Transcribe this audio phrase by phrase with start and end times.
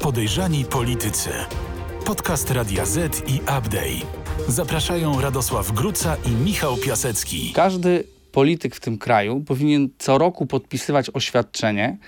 [0.00, 1.30] Podejrzani politycy.
[2.06, 4.06] Podcast Radia Z i Update.
[4.48, 7.52] Zapraszają Radosław Gruca i Michał Piasecki.
[7.54, 11.98] Każdy polityk w tym kraju powinien co roku podpisywać oświadczenie,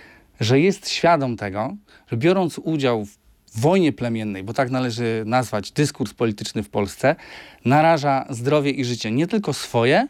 [0.40, 1.76] że jest świadom tego,
[2.10, 7.16] że biorąc udział w wojnie plemiennej, bo tak należy nazwać dyskurs polityczny w Polsce,
[7.64, 10.08] naraża zdrowie i życie nie tylko swoje,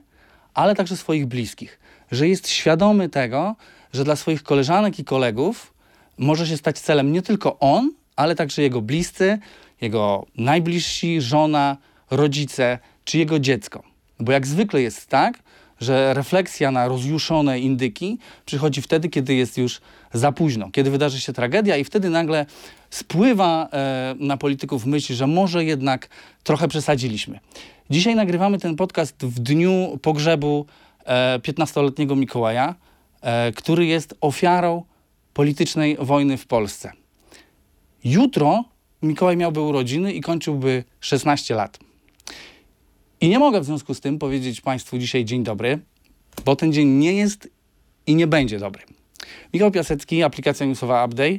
[0.54, 1.80] ale także swoich bliskich.
[2.10, 3.56] Że jest świadomy tego,
[3.92, 5.79] że dla swoich koleżanek i kolegów
[6.20, 9.38] może się stać celem nie tylko on, ale także jego bliscy,
[9.80, 11.76] jego najbliżsi, żona,
[12.10, 13.82] rodzice czy jego dziecko.
[14.20, 15.42] Bo jak zwykle jest tak,
[15.80, 19.80] że refleksja na rozjuszone indyki przychodzi wtedy, kiedy jest już
[20.12, 22.46] za późno, kiedy wydarzy się tragedia i wtedy nagle
[22.90, 26.08] spływa e, na polityków myśl, że może jednak
[26.42, 27.40] trochę przesadziliśmy.
[27.90, 30.66] Dzisiaj nagrywamy ten podcast w dniu pogrzebu
[31.04, 32.74] e, 15-letniego Mikołaja,
[33.20, 34.84] e, który jest ofiarą
[35.40, 36.92] politycznej wojny w Polsce.
[38.04, 38.64] Jutro
[39.02, 41.78] Mikołaj miałby urodziny i kończyłby 16 lat.
[43.20, 45.78] I nie mogę w związku z tym powiedzieć Państwu dzisiaj dzień dobry,
[46.44, 47.48] bo ten dzień nie jest
[48.06, 48.82] i nie będzie dobry.
[49.54, 51.38] Michał Piasecki, aplikacja newsowa Update,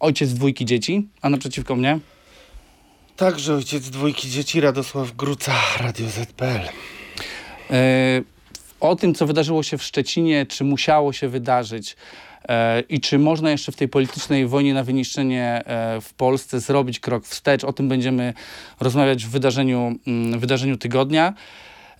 [0.00, 1.98] ojciec dwójki dzieci, a naprzeciwko mnie
[3.16, 6.68] Także ojciec dwójki dzieci Radosław Gruca, Radio ZPL.
[7.70, 8.22] E,
[8.80, 11.96] o tym, co wydarzyło się w Szczecinie, czy musiało się wydarzyć
[12.88, 17.26] i czy można jeszcze w tej politycznej wojnie na wyniszczenie e, w Polsce zrobić krok
[17.26, 17.64] wstecz.
[17.64, 18.34] O tym będziemy
[18.80, 21.34] rozmawiać w wydarzeniu, mm, wydarzeniu tygodnia.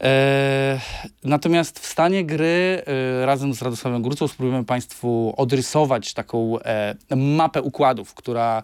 [0.01, 0.81] E,
[1.25, 7.63] natomiast w stanie gry e, razem z Radosławem Grucą spróbujemy Państwu odrysować taką e, mapę
[7.63, 8.63] układów, która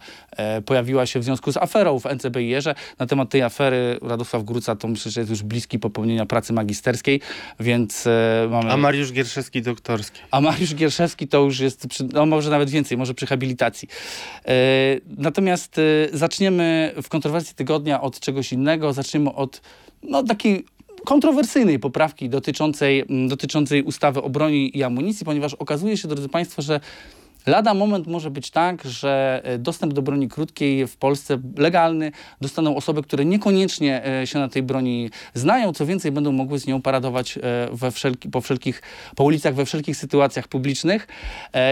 [0.66, 2.74] pojawiła się w związku z aferą w NCBIR-ze.
[2.98, 7.20] Na temat tej afery Radosław Gruca to myślę, że jest już bliski popełnienia pracy magisterskiej,
[7.60, 8.08] więc
[8.50, 8.72] mamy...
[8.72, 10.20] A Mariusz Gierszewski doktorski.
[10.30, 13.88] A Mariusz Gierszewski to już jest, przy, no może nawet więcej, może przy habilitacji.
[15.16, 15.80] Natomiast
[16.12, 18.92] zaczniemy w kontrowersji tygodnia od czegoś innego.
[18.92, 19.60] Zaczniemy od
[20.02, 20.64] no, takiej
[21.04, 26.80] kontrowersyjnej poprawki dotyczącej, dotyczącej ustawy o broni i amunicji, ponieważ okazuje się, drodzy Państwo, że
[27.46, 32.76] Lada moment może być tak, że e, dostęp do broni krótkiej w Polsce legalny dostaną
[32.76, 36.82] osoby, które niekoniecznie e, się na tej broni znają, co więcej będą mogły z nią
[36.82, 37.40] paradować e,
[37.72, 38.82] we wszelki, po, wszelkich,
[39.16, 41.08] po ulicach we wszelkich sytuacjach publicznych.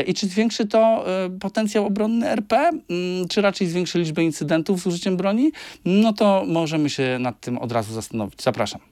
[0.06, 1.04] I czy zwiększy to
[1.40, 5.52] potencjał obronny RP, Mm, czy raczej zwiększy liczbę incydentów z użyciem broni?
[5.84, 8.42] No to możemy się nad tym od razu zastanowić.
[8.42, 8.91] Zapraszam.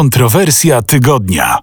[0.00, 1.58] Kontrowersja tygodnia.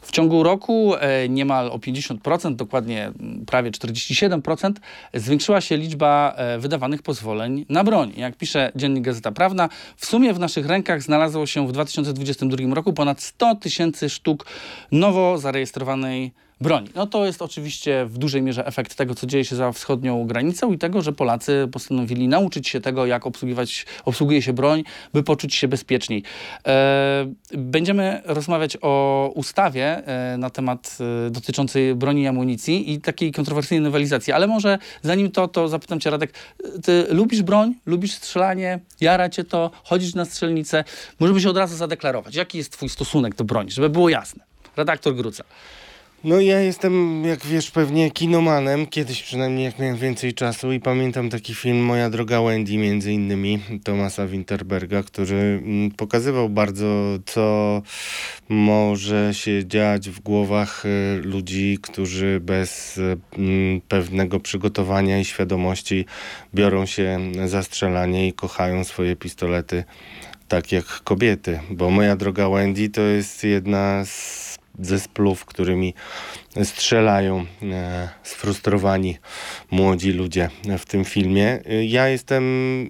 [0.00, 4.72] W ciągu roku e, niemal o 50%, dokładnie m, prawie 47%,
[5.14, 8.12] zwiększyła się liczba e, wydawanych pozwoleń na broń.
[8.16, 12.92] Jak pisze Dziennik Gazeta Prawna, w sumie w naszych rękach znalazło się w 2022 roku
[12.92, 14.46] ponad 100 tysięcy sztuk
[14.90, 16.88] nowo zarejestrowanej broni.
[16.94, 20.72] No to jest oczywiście w dużej mierze efekt tego, co dzieje się za wschodnią granicą
[20.72, 25.54] i tego, że Polacy postanowili nauczyć się tego, jak obsługiwać, obsługuje się broń, by poczuć
[25.54, 26.22] się bezpieczniej.
[26.66, 33.32] E, będziemy rozmawiać o ustawie e, na temat e, dotyczącej broni i amunicji i takiej
[33.32, 36.32] kontrowersyjnej nowelizacji, ale może zanim to, to zapytam cię Radek,
[36.84, 40.84] ty lubisz broń, lubisz strzelanie, jara cię to, chodzisz na strzelnicę,
[41.20, 44.44] możemy się od razu zadeklarować, jaki jest twój stosunek do broni, żeby było jasne.
[44.76, 45.44] Redaktor Gruca.
[46.24, 51.30] No ja jestem, jak wiesz, pewnie kinomanem, kiedyś przynajmniej jak miałem więcej czasu i pamiętam
[51.30, 57.82] taki film Moja droga Wendy między innymi Tomasa Winterberga, który mm, pokazywał bardzo co
[58.48, 66.06] może się dziać w głowach y, ludzi, którzy bez y, mm, pewnego przygotowania i świadomości
[66.54, 69.84] biorą się za strzelanie i kochają swoje pistolety
[70.48, 75.94] tak jak kobiety, bo Moja droga Wendy to jest jedna z ze splów, którymi
[76.64, 79.16] strzelają e, sfrustrowani
[79.70, 80.48] młodzi ludzie
[80.78, 81.58] w tym filmie.
[81.82, 82.44] Ja jestem,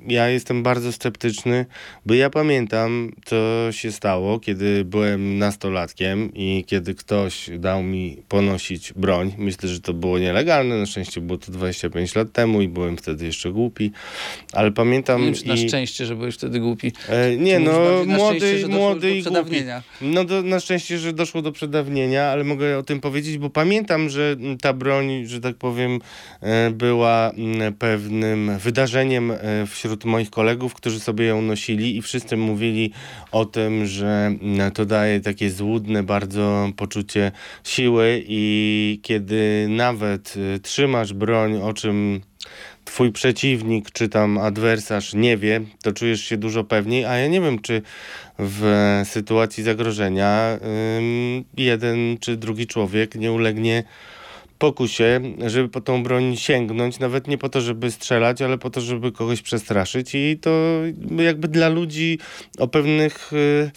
[0.09, 1.67] ja jestem bardzo sceptyczny,
[2.07, 3.37] bo ja pamiętam, co
[3.71, 9.35] się stało, kiedy byłem nastolatkiem i kiedy ktoś dał mi ponosić broń.
[9.39, 13.27] Myślę, że to było nielegalne, na szczęście było to 25 lat temu i byłem wtedy
[13.27, 13.91] jeszcze głupi,
[14.53, 15.23] ale pamiętam...
[15.27, 16.93] Nie wiem, na i- szczęście, że byłeś wtedy głupi.
[17.09, 17.73] E, nie, no
[18.07, 19.65] młody, młody i głupi.
[20.01, 24.09] No do, na szczęście, że doszło do przedawnienia, ale mogę o tym powiedzieć, bo pamiętam,
[24.09, 25.99] że ta broń, że tak powiem,
[26.41, 27.33] e, była
[27.79, 32.93] pewnym wydarzeniem e, wśród moich kolegów, którzy sobie ją nosili i wszyscy mówili
[33.33, 34.31] o tym, że
[34.75, 37.33] to daje takie złudne bardzo poczucie
[37.65, 42.21] siły i kiedy nawet e, trzymasz broń, o czym
[42.93, 47.41] twój przeciwnik czy tam adwersarz nie wie, to czujesz się dużo pewniej, a ja nie
[47.41, 47.83] wiem, czy
[48.39, 48.63] w
[49.05, 50.59] sytuacji zagrożenia
[51.57, 53.85] jeden czy drugi człowiek nie ulegnie
[54.59, 58.81] pokusie, żeby po tą broń sięgnąć, nawet nie po to, żeby strzelać, ale po to,
[58.81, 60.51] żeby kogoś przestraszyć i to
[61.19, 62.19] jakby dla ludzi
[62.59, 63.71] o pewnych y,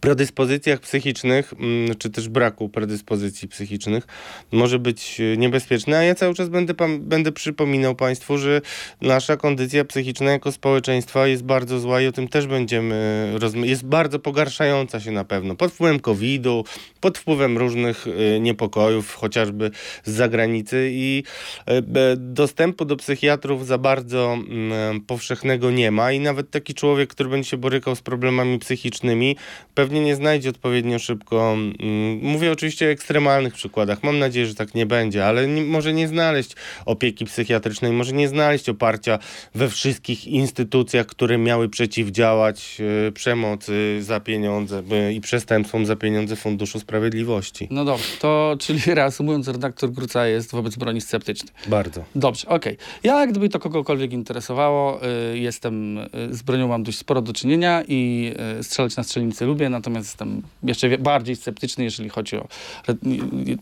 [0.00, 4.06] predyspozycjach psychicznych, mm, czy też braku predyspozycji psychicznych,
[4.52, 8.60] może być e, niebezpieczne, a ja cały czas będę, będę przypominał Państwu, że
[9.00, 13.70] nasza kondycja psychiczna jako społeczeństwa jest bardzo zła i o tym też będziemy rozmawiać.
[13.70, 16.64] Jest bardzo pogarszająca się na pewno, pod wpływem COVID-u,
[17.00, 19.70] pod wpływem różnych e, niepokojów, chociażby
[20.04, 21.22] z zagranicy i
[21.66, 21.82] e,
[22.16, 27.50] dostępu do psychiatrów za bardzo mm, powszechnego nie ma i nawet taki człowiek, który będzie
[27.50, 29.36] się borykał z problemami psychicznymi,
[29.80, 31.52] pewnie nie znajdzie odpowiednio szybko.
[31.52, 34.02] Mm, mówię oczywiście o ekstremalnych przykładach.
[34.02, 36.52] Mam nadzieję, że tak nie będzie, ale nie, może nie znaleźć
[36.86, 39.18] opieki psychiatrycznej, może nie znaleźć oparcia
[39.54, 42.76] we wszystkich instytucjach, które miały przeciwdziałać
[43.08, 47.68] y, przemocy za pieniądze y, i przestępstwom za pieniądze Funduszu Sprawiedliwości.
[47.70, 51.50] No dobrze, to czyli reasumując, redaktor Gruca jest wobec broni sceptyczny.
[51.66, 52.04] Bardzo.
[52.14, 52.72] Dobrze, okej.
[52.72, 52.86] Okay.
[53.02, 55.00] Ja, gdyby to kogokolwiek interesowało,
[55.32, 55.98] y, jestem,
[56.30, 60.98] z bronią mam dość sporo do czynienia i strzelać na strzelnicy lubię, natomiast jestem jeszcze
[60.98, 62.48] bardziej sceptyczny, jeżeli chodzi o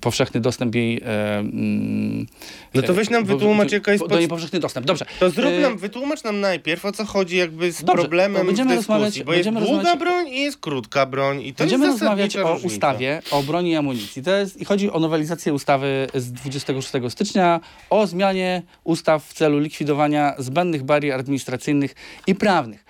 [0.00, 1.00] powszechny dostęp jej.
[1.04, 2.26] E, mm,
[2.74, 4.06] no to weź nam wytłumacz, jaka jest...
[4.06, 5.06] Do niej powszechny dostęp, dobrze.
[5.20, 8.76] To zrób e, nam, wytłumacz nam najpierw, o co chodzi jakby z dobrze, problemem będziemy
[8.76, 12.66] rozmawiać, bo jest długa broń i jest krótka broń i to Będziemy rozmawiać o różnica.
[12.66, 14.22] ustawie o broni i amunicji.
[14.22, 19.58] To jest, I chodzi o nowelizację ustawy z 26 stycznia o zmianie ustaw w celu
[19.58, 21.94] likwidowania zbędnych barier administracyjnych
[22.26, 22.84] i prawnych.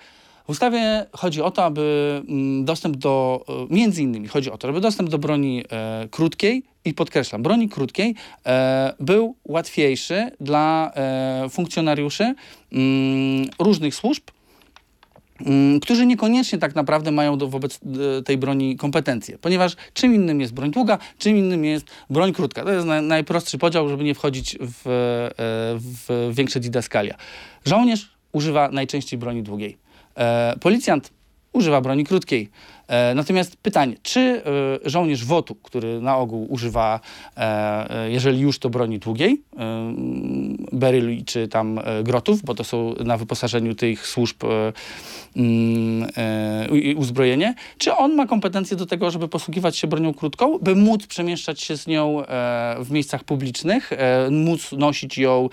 [0.49, 4.67] W ustawie chodzi o to, aby mm, dostęp do, e, między innymi chodzi o to,
[4.67, 8.15] żeby dostęp do broni e, krótkiej i podkreślam, broni krótkiej
[8.45, 12.23] e, był łatwiejszy dla e, funkcjonariuszy
[12.71, 14.23] mm, różnych służb,
[15.45, 17.79] mm, którzy niekoniecznie tak naprawdę mają do, wobec
[18.19, 22.63] e, tej broni kompetencje, ponieważ czym innym jest broń długa, czym innym jest broń krótka.
[22.63, 25.31] To jest na, najprostszy podział, żeby nie wchodzić w, e,
[25.79, 27.15] w większe didaskalia.
[27.65, 29.88] Żołnierz używa najczęściej broni długiej.
[30.19, 31.11] E, policjant
[31.53, 32.49] używa broni krótkiej.
[32.89, 34.19] E, natomiast pytanie, czy
[34.85, 36.99] e, żołnierz WOTU, który na ogół używa,
[38.07, 39.41] jeżeli już to broni długiej,
[40.71, 44.43] beryl czy tam grotów, bo to są na wyposażeniu tych służb
[45.35, 50.75] Mm, e, uzbrojenie, czy on ma kompetencje do tego, żeby posługiwać się bronią krótką, by
[50.75, 55.49] móc przemieszczać się z nią e, w miejscach publicznych, e, móc nosić ją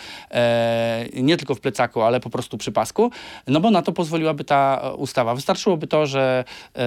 [1.15, 3.11] nie tylko w plecaku, ale po prostu przy pasku,
[3.47, 5.35] no bo na to pozwoliłaby ta ustawa.
[5.35, 6.45] Wystarczyłoby to, że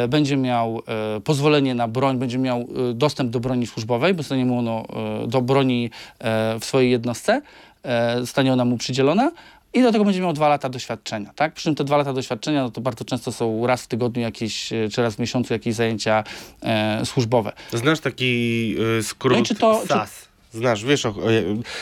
[0.10, 0.82] będzie miał
[1.24, 4.86] pozwolenie na broń, będzie miał dostęp do broni służbowej, bo zostanie mu ono
[5.28, 5.90] do broni
[6.60, 7.42] w swojej jednostce,
[8.22, 9.32] zostanie ona mu przydzielona,
[9.74, 11.54] i do tego będzie miał dwa lata doświadczenia, tak?
[11.54, 14.74] Przy czym te dwa lata doświadczenia, no to bardzo często są raz w tygodniu jakieś,
[14.74, 16.24] e, czy raz w miesiącu jakieś zajęcia
[16.64, 17.52] e, służbowe.
[17.74, 20.22] Znasz taki e, skrót no czy to, SAS?
[20.22, 20.29] Czy...
[20.52, 21.16] Znasz, wiesz, o, o,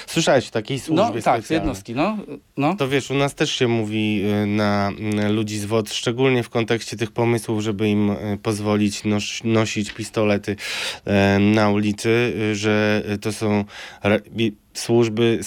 [0.08, 2.18] słyszałeś o takiej służbie No tak, jednostki, no,
[2.58, 2.76] no.
[2.76, 4.92] To wiesz, u nas też się mówi e, na,
[5.30, 8.12] ludzi z WOD, szczególnie w kontekście tych pomysłów, żeby im
[8.44, 10.56] pozwolić nos, nosić pistolety
[11.06, 13.66] e, na ulicy, że to są
[14.74, 15.40] służby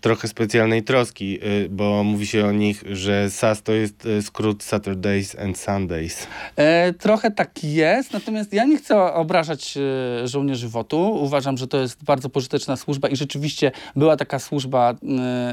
[0.00, 4.62] trochę specjalnej troski, y, bo mówi się o nich, że SAS to jest y, skrót
[4.62, 6.26] Saturdays and Sundays.
[6.56, 11.00] E, trochę tak jest, natomiast ja nie chcę obrażać e, żołnierzy WOT-u.
[11.00, 14.94] Uważam, że to jest bardzo pożyteczna służba i rzeczywiście była taka służba,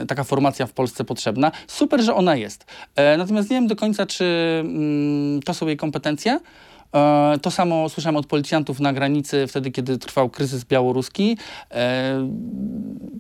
[0.08, 1.52] taka formacja w Polsce potrzebna.
[1.68, 2.66] Super, że ona jest.
[2.96, 4.26] E, natomiast nie wiem do końca, czy
[4.60, 6.40] mm, to są jej kompetencje.
[6.94, 11.38] E, to samo słyszałem od policjantów na granicy wtedy, kiedy trwał kryzys białoruski.
[11.72, 12.30] E,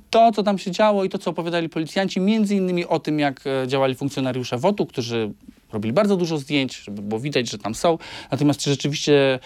[0.09, 3.41] to, co tam się działo i to, co opowiadali policjanci, między innymi o tym, jak
[3.47, 5.31] e, działali funkcjonariusze WOT-u, którzy
[5.73, 7.97] robili bardzo dużo zdjęć, żeby było widać, że tam są.
[8.31, 9.39] Natomiast czy rzeczywiście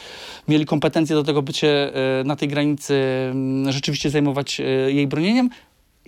[0.47, 1.91] mieli kompetencje do tego, by się
[2.25, 3.03] na tej granicy
[3.69, 5.49] rzeczywiście zajmować jej bronieniem?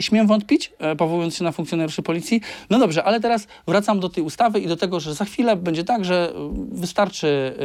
[0.02, 2.42] Śmiem wątpić, e, powołując się na funkcjonariuszy policji.
[2.70, 5.84] No dobrze, ale teraz wracam do tej ustawy i do tego, że za chwilę będzie
[5.84, 6.34] tak, że
[6.72, 7.56] wystarczy,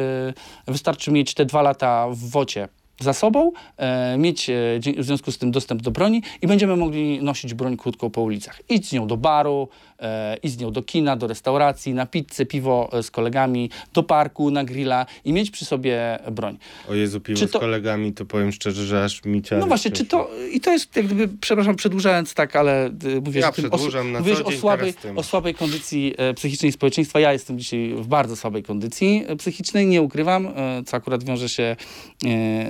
[0.67, 2.69] e, wystarczy mieć te dwa lata w wocie
[3.01, 4.55] za sobą, e, mieć e,
[4.99, 8.63] w związku z tym dostęp do broni i będziemy mogli nosić broń krótką po ulicach.
[8.69, 12.47] Idź z nią do baru, e, idź z nią do kina, do restauracji, na pizzę,
[12.47, 16.59] piwo e, z kolegami, do parku, na grilla i mieć przy sobie broń.
[16.89, 17.61] O Jezu, piwo czy z to...
[17.61, 19.61] kolegami, to powiem szczerze, że aż mi ciało.
[19.61, 23.41] No właśnie, czy to, i to jest jak gdyby, przepraszam, przedłużając tak, ale y, mówię,
[23.41, 27.21] ja o, o słabej, o słabej kondycji e, psychicznej społeczeństwa.
[27.21, 30.49] Ja jestem dzisiaj w bardzo słabej kondycji e, psychicznej, nie ukrywam,
[30.87, 31.77] co akurat wiąże się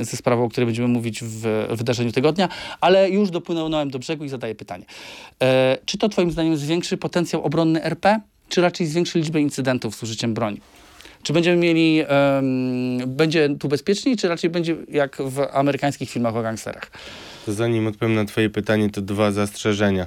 [0.00, 2.48] ze sprawą, o której będziemy mówić w wydarzeniu tygodnia,
[2.80, 4.84] ale już dopłynąłem do brzegu i zadaję pytanie.
[5.42, 10.02] E, czy to twoim zdaniem zwiększy potencjał obronny RP, czy raczej zwiększy liczbę incydentów z
[10.02, 10.60] użyciem broni?
[11.22, 16.42] Czy będziemy mieli, um, będzie tu bezpieczniej, czy raczej będzie jak w amerykańskich filmach o
[16.42, 16.90] gangsterach?
[17.46, 20.06] To zanim odpowiem na twoje pytanie, to dwa zastrzeżenia.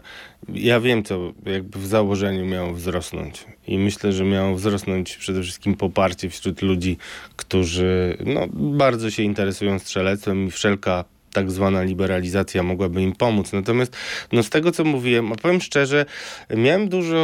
[0.50, 3.46] Ja wiem, co jakby w założeniu miało wzrosnąć.
[3.68, 6.98] I myślę, że miało wzrosnąć przede wszystkim poparcie wśród ludzi,
[7.36, 13.54] którzy no, bardzo się interesują strzelectwem i wszelka tak zwana liberalizacja mogłaby im pomóc.
[13.54, 13.98] Natomiast
[14.32, 16.06] no, z tego, co mówiłem, powiem szczerze,
[16.50, 17.20] miałem dużo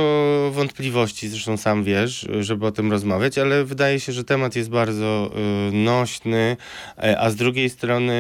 [0.54, 5.32] wątpliwości, zresztą sam wiesz, żeby o tym rozmawiać, ale wydaje się, że temat jest bardzo
[5.70, 6.58] y, nośny,
[6.98, 8.14] e, a z drugiej strony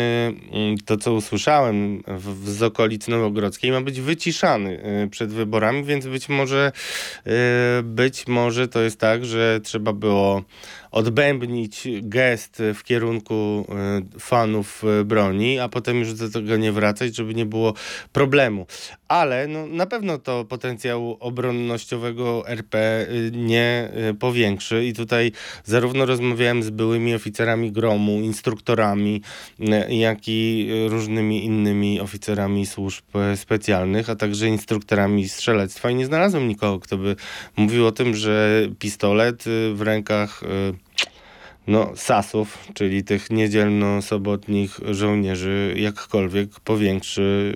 [0.82, 6.08] y, to, co usłyszałem w, z okolic Nowogrodzkiej ma być wyciszany y, przed wyborami, więc
[6.08, 6.72] być może,
[7.28, 7.32] y,
[7.84, 10.44] być może to jest tak, że trzeba było
[10.96, 13.66] odbębnić gest w kierunku
[14.16, 17.74] y, fanów y, broni, a potem już do tego nie wracać, żeby nie było
[18.14, 18.68] problemu.
[19.08, 25.32] Ale no, na pewno to potencjału obronnościowego RP y, nie powiększy i tutaj
[25.64, 29.22] zarówno rozmawiałem z byłymi oficerami gromu, instruktorami,
[29.90, 36.80] jak i różnymi innymi oficerami służb specjalnych, a także instruktorami strzelectwa i nie znalazłem nikogo,
[36.80, 37.16] kto by
[37.58, 40.42] mówił o tym, że pistolet w rękach
[41.68, 47.56] no, sasów, czyli tych niedzielno-sobotnich żołnierzy, jakkolwiek powiększy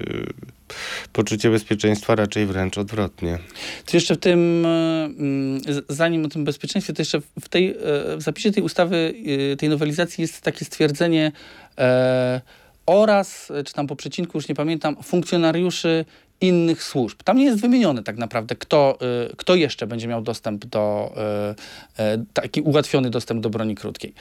[0.71, 3.39] y, poczucie bezpieczeństwa, raczej wręcz odwrotnie.
[3.85, 7.75] To jeszcze w tym, y, zanim o tym bezpieczeństwie, to jeszcze w, tej, y,
[8.17, 9.13] w zapisie tej ustawy,
[9.57, 11.31] tej nowelizacji jest takie stwierdzenie
[11.77, 12.41] e,
[12.85, 16.05] oraz, czy tam po przecinku, już nie pamiętam, funkcjonariuszy
[16.41, 17.23] innych służb.
[17.23, 18.97] Tam nie jest wymienione tak naprawdę, kto,
[19.31, 21.13] y, kto jeszcze będzie miał dostęp do,
[21.99, 24.13] y, y, taki ułatwiony dostęp do broni krótkiej.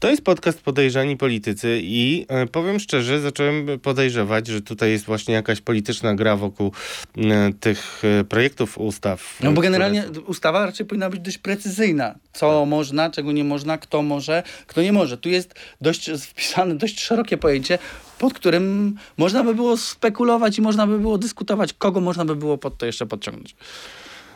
[0.00, 5.34] To jest podcast Podejrzani Politycy i e, powiem szczerze, zacząłem podejrzewać, że tutaj jest właśnie
[5.34, 6.72] jakaś polityczna gra wokół
[7.16, 9.38] e, tych e, projektów ustaw.
[9.42, 10.20] No bo generalnie które...
[10.20, 12.14] ustawa raczej powinna być dość precyzyjna.
[12.32, 12.68] Co tak.
[12.68, 15.18] można, czego nie można, kto może, kto nie może.
[15.18, 17.78] Tu jest dość wpisane dość szerokie pojęcie,
[18.20, 22.58] pod którym można by było spekulować i można by było dyskutować, kogo można by było
[22.58, 23.56] pod to jeszcze podciągnąć.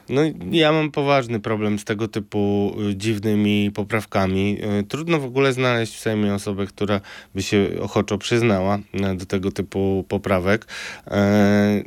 [0.08, 4.58] No ja mam poważny problem z tego typu y, dziwnymi poprawkami.
[4.80, 7.00] Y, trudno w ogóle znaleźć w Sejmie osobę, która
[7.34, 8.78] by się ochoczo przyznała
[9.12, 10.66] y, do tego typu poprawek.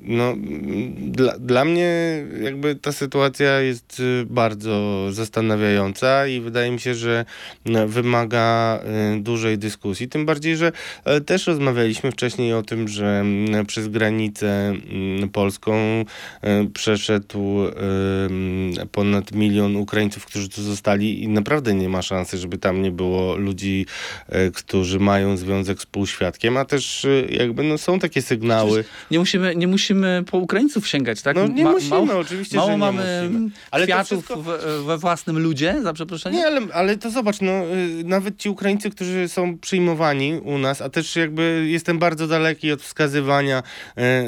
[0.01, 0.35] No,
[0.97, 1.91] dla, dla mnie
[2.41, 7.25] jakby ta sytuacja jest bardzo zastanawiająca i wydaje mi się, że
[7.87, 8.79] wymaga
[9.19, 10.07] dużej dyskusji.
[10.07, 10.71] Tym bardziej, że
[11.25, 13.23] też rozmawialiśmy wcześniej o tym, że
[13.67, 14.73] przez granicę
[15.33, 16.05] polską
[16.73, 17.67] przeszedł
[18.91, 23.35] ponad milion Ukraińców, którzy tu zostali i naprawdę nie ma szansy, żeby tam nie było
[23.35, 23.85] ludzi,
[24.29, 28.83] e, którzy mają związek z półświadkiem, a też e, jakby no, są takie sygnały.
[29.11, 31.35] Nie musimy, nie musimy po Ukraińców sięgać, tak?
[31.35, 33.49] No nie Ma, musimy, mało, oczywiście, mało że nie mamy musimy.
[33.71, 34.41] Ale kwiatów wszystko...
[34.41, 36.39] we, we, własnym ludzie, za przeproszeniem?
[36.39, 40.81] Nie, ale, ale to zobacz, no y, nawet ci Ukraińcy, którzy są przyjmowani u nas,
[40.81, 43.63] a też jakby jestem bardzo daleki od wskazywania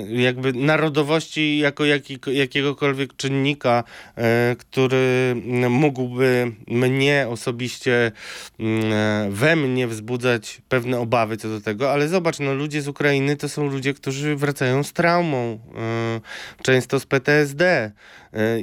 [0.10, 3.69] jakby narodowości jako jaki, jakiegokolwiek czynnika
[4.18, 5.36] E, który
[5.70, 8.12] mógłby mnie osobiście
[8.60, 12.88] mm, e, we mnie wzbudzać pewne obawy co do tego, ale zobacz, no ludzie z
[12.88, 16.22] Ukrainy to są ludzie, którzy wracają z traumą, e,
[16.64, 17.92] często z PTSD.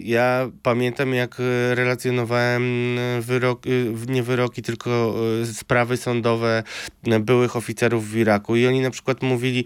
[0.02, 1.36] Ja pamiętam, jak
[1.74, 3.62] relacjonowałem wyrok,
[4.08, 5.14] nie wyroki, tylko
[5.52, 6.62] sprawy sądowe
[7.20, 9.64] byłych oficerów w Iraku i oni na przykład mówili,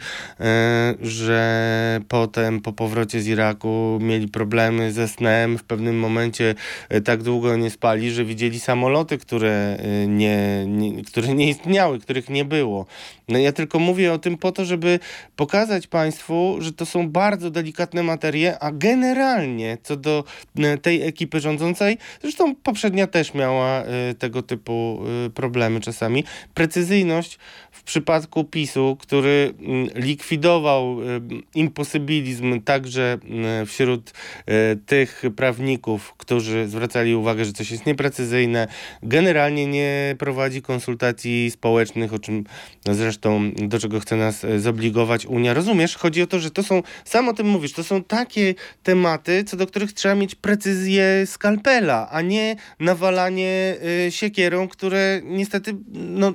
[1.00, 6.54] że potem po powrocie z Iraku mieli problemy ze snem, w pewnym momencie
[6.88, 11.98] e, tak długo nie spali, że widzieli samoloty, które e, nie, nie, które nie istniały,
[11.98, 12.86] których nie było.
[13.28, 14.98] No ja tylko mówię o tym po to, żeby
[15.36, 20.24] pokazać Państwu, że to są bardzo delikatne materie, a generalnie co do
[20.58, 23.82] e, tej ekipy rządzącej, zresztą poprzednia też miała
[24.18, 25.02] tego typu
[25.34, 27.38] problemy czasami, precyzyjność
[27.72, 30.96] w przypadku PiSu, który mm, likwidował
[31.54, 33.18] imposybilizm także
[33.66, 34.12] wśród
[34.86, 38.68] tych prawników, którzy zwracali uwagę, że coś jest nieprecyzyjne,
[39.02, 42.44] generalnie nie prowadzi konsultacji społecznych, o czym
[42.90, 45.54] zresztą do czego chce nas e, zobligować Unia.
[45.54, 45.96] Rozumiesz?
[45.96, 49.56] Chodzi o to, że to są, sam o tym mówisz, to są takie tematy, co
[49.56, 56.32] do których trzeba mieć precyzję skalpela, a nie nawalanie y, siekierą, które niestety no,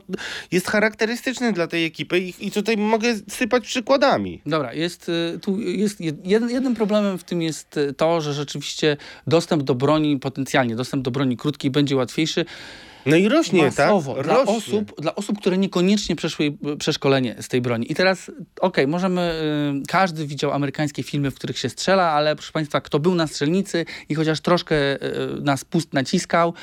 [0.51, 4.41] jest charakterystyczne dla tej ekipy i, i tutaj mogę sypać przykładami.
[4.45, 8.97] Dobra, jest y, tu jest jeden, jednym problemem w tym jest to, że rzeczywiście
[9.27, 12.45] dostęp do broni, potencjalnie dostęp do broni krótkiej będzie łatwiejszy
[13.05, 14.23] No i rośnie, masowo tak?
[14.23, 14.55] dla Rośnie.
[14.55, 17.91] osób, dla osób, które niekoniecznie przeszły przeszkolenie z tej broni.
[17.91, 18.31] I teraz,
[18.61, 19.21] okej, możemy,
[19.81, 23.27] y, każdy widział amerykańskie filmy, w których się strzela, ale proszę Państwa, kto był na
[23.27, 24.99] strzelnicy i chociaż troszkę y,
[25.41, 26.53] na spust naciskał,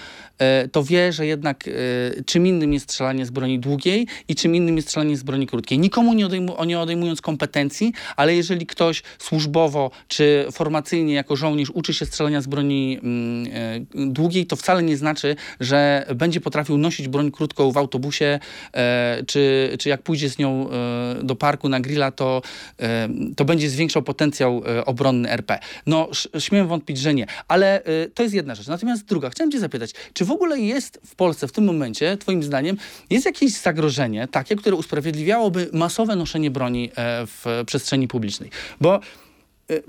[0.64, 4.54] y, to wie, że jednak y, czym innym jest strzelanie z broni długiej i czym
[4.54, 5.78] innym jest strzelanie z broni krótkiej.
[5.78, 11.94] Nikomu nie, odejmu, nie odejmując kompetencji, ale jeżeli ktoś służbowo czy formacyjnie jako żołnierz uczy
[11.94, 17.08] się strzelania z broni mm, y, długiej, to wcale nie znaczy, że będzie potrafił nosić
[17.08, 18.40] broń krótką w autobusie,
[18.72, 22.42] e, czy, czy jak pójdzie z nią e, do parku na grilla, to,
[22.80, 25.58] e, to będzie zwiększał potencjał e, obronny RP.
[25.86, 26.08] No,
[26.38, 27.26] śmiem wątpić, że nie.
[27.48, 28.66] Ale e, to jest jedna rzecz.
[28.66, 32.42] Natomiast druga, chciałem cię zapytać, czy w ogóle jest w Polsce w tym momencie, twoim
[32.42, 32.76] zdaniem,
[33.10, 38.50] jest jakieś zagrożenie takie, które usprawiedliwiałoby masowe noszenie broni e, w przestrzeni publicznej?
[38.80, 39.00] Bo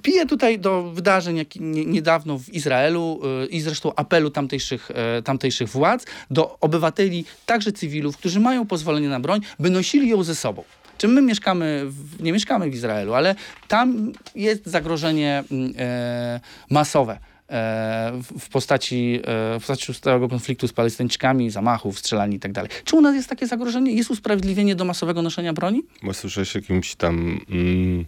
[0.02, 5.22] Piję tutaj do wydarzeń jak nie- niedawno w Izraelu e, i zresztą apelu tamtejszych, e,
[5.22, 10.36] tamtejszych władz do obywateli, także cywilów, którzy mają pozwolenie na broń, by nosili ją ze
[10.36, 10.63] sobą.
[10.98, 13.36] Czy my mieszkamy, w, nie mieszkamy w Izraelu, ale
[13.68, 17.20] tam jest zagrożenie mm, e, masowe.
[17.50, 22.84] e, W postaci, e, w postaci stałego konfliktu z Palestyńczykami, zamachów, strzelani i tak.
[22.84, 23.92] Czy u nas jest takie zagrożenie?
[23.92, 25.82] Jest usprawiedliwienie do masowego noszenia broni?
[26.04, 28.06] Bo słyszałeś jakimś tam mm,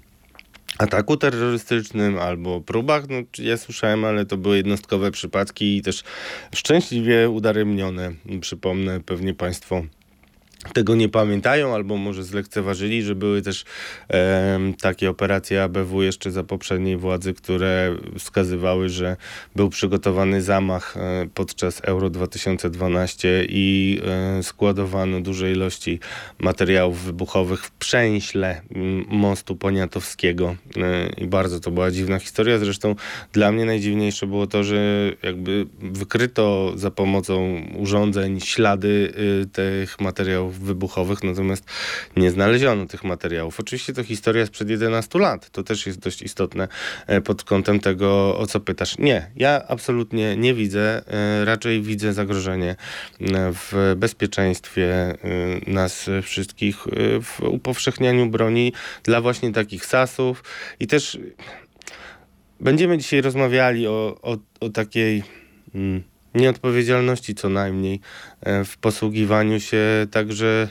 [0.77, 3.09] ataku terrorystycznym albo próbach.
[3.09, 6.03] No, ja słyszałem, ale to były jednostkowe przypadki i też
[6.55, 8.13] szczęśliwie udaremnione.
[8.41, 9.83] Przypomnę, pewnie Państwo
[10.73, 13.65] tego nie pamiętają, albo może zlekceważyli, że były też
[14.07, 19.17] em, takie operacje ABW jeszcze za poprzedniej władzy, które wskazywały, że
[19.55, 23.99] był przygotowany zamach e, podczas Euro 2012 i
[24.37, 25.99] e, składowano duże ilości
[26.39, 28.61] materiałów wybuchowych w przęśle
[29.07, 32.59] mostu poniatowskiego E, i bardzo to była dziwna historia.
[32.59, 32.95] Zresztą
[33.33, 40.54] dla mnie najdziwniejsze było to, że jakby wykryto za pomocą urządzeń ślady y, tych materiałów
[40.59, 41.65] wybuchowych, natomiast
[42.15, 43.59] nie znaleziono tych materiałów.
[43.59, 45.49] Oczywiście to historia sprzed 11 lat.
[45.49, 46.67] To też jest dość istotne
[47.07, 48.97] e, pod kątem tego, o co pytasz.
[48.97, 51.01] Nie, ja absolutnie nie widzę.
[51.07, 52.75] e, Raczej widzę zagrożenie e,
[53.53, 55.15] w bezpieczeństwie
[55.67, 56.77] nas wszystkich,
[57.21, 60.43] w upowszechnianiu broni dla właśnie takich sasów
[60.79, 61.19] i też
[62.59, 65.23] będziemy dzisiaj rozmawiali o, o, o takiej
[65.75, 66.03] mm,
[66.35, 67.99] nieodpowiedzialności co najmniej
[68.41, 70.67] e, w posługiwaniu się także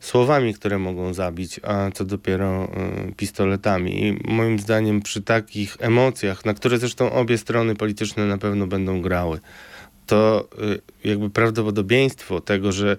[0.00, 2.68] słowami, które mogą zabić, a co dopiero e,
[3.16, 4.06] pistoletami.
[4.06, 9.02] I moim zdaniem przy takich emocjach, na które zresztą obie strony polityczne na pewno będą
[9.02, 9.40] grały,
[10.06, 10.48] to
[11.04, 12.96] y, jakby prawdopodobieństwo tego, że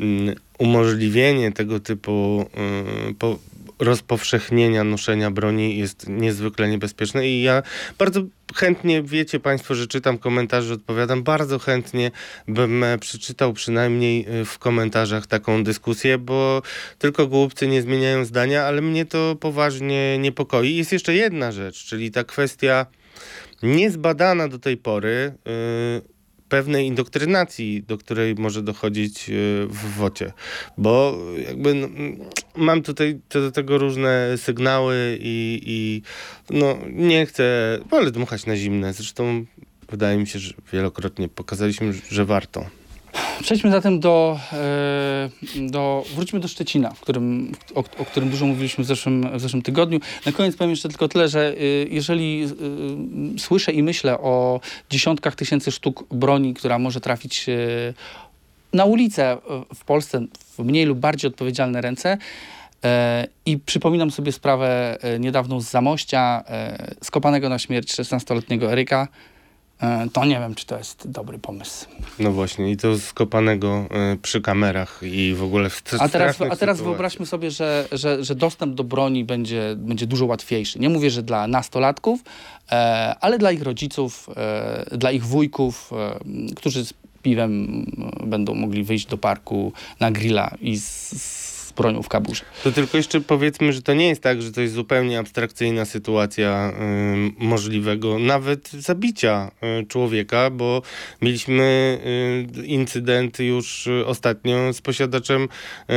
[0.00, 2.46] mm, umożliwienie tego typu
[3.78, 7.62] rozpowszechnienia noszenia broni jest niezwykle niebezpieczne i ja
[7.98, 8.22] bardzo
[8.54, 12.10] chętnie, wiecie Państwo, że czytam komentarze, odpowiadam, bardzo chętnie
[12.48, 16.62] bym e, przeczytał przynajmniej e, w komentarzach taką dyskusję, bo
[16.98, 20.76] tylko głupcy nie zmieniają zdania, ale mnie to poważnie niepokoi.
[20.76, 22.86] Jest jeszcze jedna rzecz, czyli ta kwestia
[23.62, 26.17] niezbadana do tej pory y,
[26.48, 30.32] pewnej indoktrynacji, do której może dochodzić y, w wocie.
[30.78, 32.18] Bo jakby no, mm,
[32.56, 36.02] mam tutaj co do tego różne sygnały i, i
[36.50, 38.92] no nie chcę, wolę dmuchać na zimne.
[38.92, 39.44] Zresztą
[39.90, 42.77] wydaje mi się, że wielokrotnie pokazaliśmy, że warto.
[43.42, 48.84] Przejdźmy zatem do, e, do wróćmy do Szczecina, w którym, o, o którym dużo mówiliśmy
[48.84, 50.00] w zeszłym, w zeszłym tygodniu.
[50.26, 52.44] Na koniec powiem jeszcze tylko tyle, że y, jeżeli
[53.36, 57.94] y, słyszę i myślę o dziesiątkach tysięcy sztuk broni, która może trafić y,
[58.72, 60.26] na ulicę y, w Polsce
[60.58, 62.18] w mniej lub bardziej odpowiedzialne ręce,
[62.84, 66.44] E, I przypominam sobie sprawę e, niedawną z Zamościa,
[67.02, 69.08] skopanego na śmierć 16-letniego Eryka.
[69.80, 71.86] E, To nie wiem, czy to jest dobry pomysł.
[72.18, 76.56] No właśnie, i to skopanego y, przy kamerach i w ogóle w A teraz, a
[76.56, 80.78] teraz wyobraźmy sobie, że, że, że dostęp do broni będzie, będzie dużo łatwiejszy.
[80.78, 82.20] Nie mówię, że dla nastolatków,
[82.72, 82.74] e,
[83.20, 86.18] ale dla ich rodziców, e, dla ich wujków, e,
[86.56, 87.84] którzy z piwem
[88.26, 91.37] będą mogli wyjść do parku na grilla i z
[91.78, 92.44] bronią w kaburze.
[92.64, 96.72] To tylko jeszcze powiedzmy, że to nie jest tak, że to jest zupełnie abstrakcyjna sytuacja
[96.80, 100.82] ym, możliwego nawet zabicia y, człowieka, bo
[101.22, 101.98] mieliśmy
[102.58, 105.48] y, incydent już y, ostatnio z posiadaczem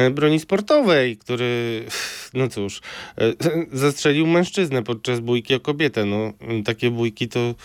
[0.07, 1.85] y, broni sportowej, który,
[2.33, 2.81] no cóż,
[3.21, 3.35] y,
[3.83, 6.05] zastrzelił mężczyznę podczas bójki o kobietę.
[6.05, 7.55] No, y, takie bójki to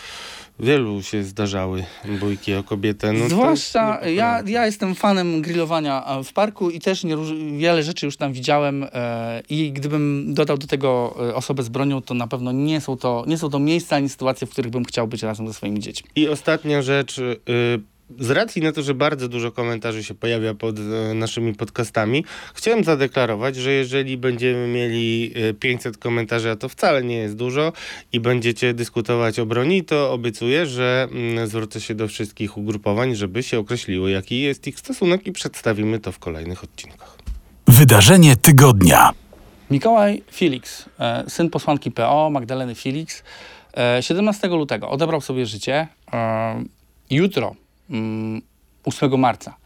[0.60, 1.84] wielu się zdarzały,
[2.20, 3.12] bójki o kobietę.
[3.12, 4.50] No, to Zwłaszcza ja, niepokojące.
[4.50, 7.16] ja jestem fanem grillowania e, w parku i też nie,
[7.58, 12.02] wiele rzeczy już tam widziałem e, i gdybym dodał do tego e, osobę z bronią,
[12.02, 14.84] to na pewno nie są to, nie są to miejsca ani sytuacje, w których bym
[14.84, 16.10] chciał być razem ze swoimi dziećmi.
[16.16, 17.18] I ostatnia rzecz.
[17.18, 17.36] y,
[18.18, 22.84] z racji na to, że bardzo dużo komentarzy się pojawia pod e, naszymi podcastami, chciałem
[22.84, 27.72] zadeklarować, że jeżeli będziemy mieli e, 500 komentarzy, a to wcale nie jest dużo,
[28.12, 33.42] i będziecie dyskutować o broni, to obiecuję, że mm, zwrócę się do wszystkich ugrupowań, żeby
[33.42, 37.16] się określiły, jaki jest ich stosunek i przedstawimy to w kolejnych odcinkach.
[37.66, 39.10] Wydarzenie tygodnia.
[39.70, 43.22] Mikołaj Felix, e, syn posłanki PO, Magdaleny Felix,
[43.76, 45.88] e, 17 lutego odebrał sobie życie.
[46.12, 46.64] E,
[47.10, 47.54] Jutro,
[48.84, 49.56] 8 marca,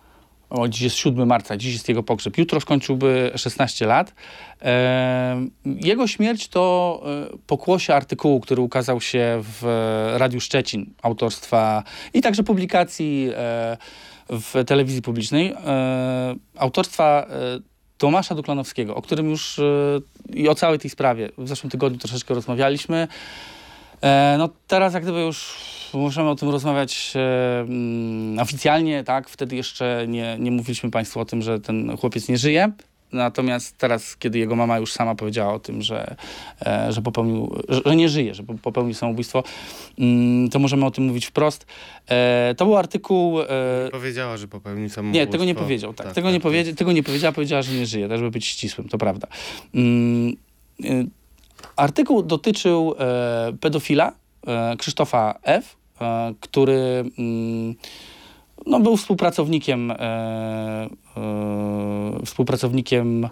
[0.51, 4.15] o, dziś jest 7 marca, dziś jest jego pogrzeb, jutro skończyłby 16 lat.
[4.63, 7.03] E, Jego śmierć to
[7.33, 9.65] e, pokłosie artykułu, który ukazał się w
[10.17, 11.83] Radiu Szczecin, autorstwa
[12.15, 13.77] i także publikacji e,
[14.31, 17.61] w telewizji publicznej, e, autorstwa e,
[17.99, 19.63] Tomasza Duklanowskiego, o którym już e,
[20.33, 23.09] i o całej tej sprawie w zeszłym tygodniu troszeczkę rozmawialiśmy.
[24.03, 25.55] E, No teraz jak gdyby już
[25.95, 29.29] możemy o tym rozmawiać e, mm, oficjalnie, tak?
[29.29, 32.73] Wtedy jeszcze nie, nie mówiliśmy Państwu o tym, że ten chłopiec nie żyje.
[33.13, 36.17] Natomiast teraz, kiedy jego mama już sama powiedziała o tym, że,
[36.67, 39.43] e, że popełnił, że, nie żyje, że popełnił samobójstwo,
[39.99, 41.67] mm, to możemy o tym mówić wprost.
[42.57, 43.41] To był artykuł...
[43.41, 43.47] e,
[43.93, 45.27] Powiedziała, że popełnił samobójstwo.
[45.27, 45.95] nie, tego nie powiedział.
[45.95, 46.43] Tak, tego, tak, nie tak.
[46.43, 49.27] powiedzia, tego nie powiedziała, powiedziała, że nie żyje, też żeby być ścisłym, to prawda.
[51.77, 54.13] Artykuł dotyczył e, pedofila
[54.47, 57.75] e, Krzysztofa F., e, który mm,
[58.67, 60.89] no, był współpracownikiem, e, e,
[62.27, 63.29] współpracownikiem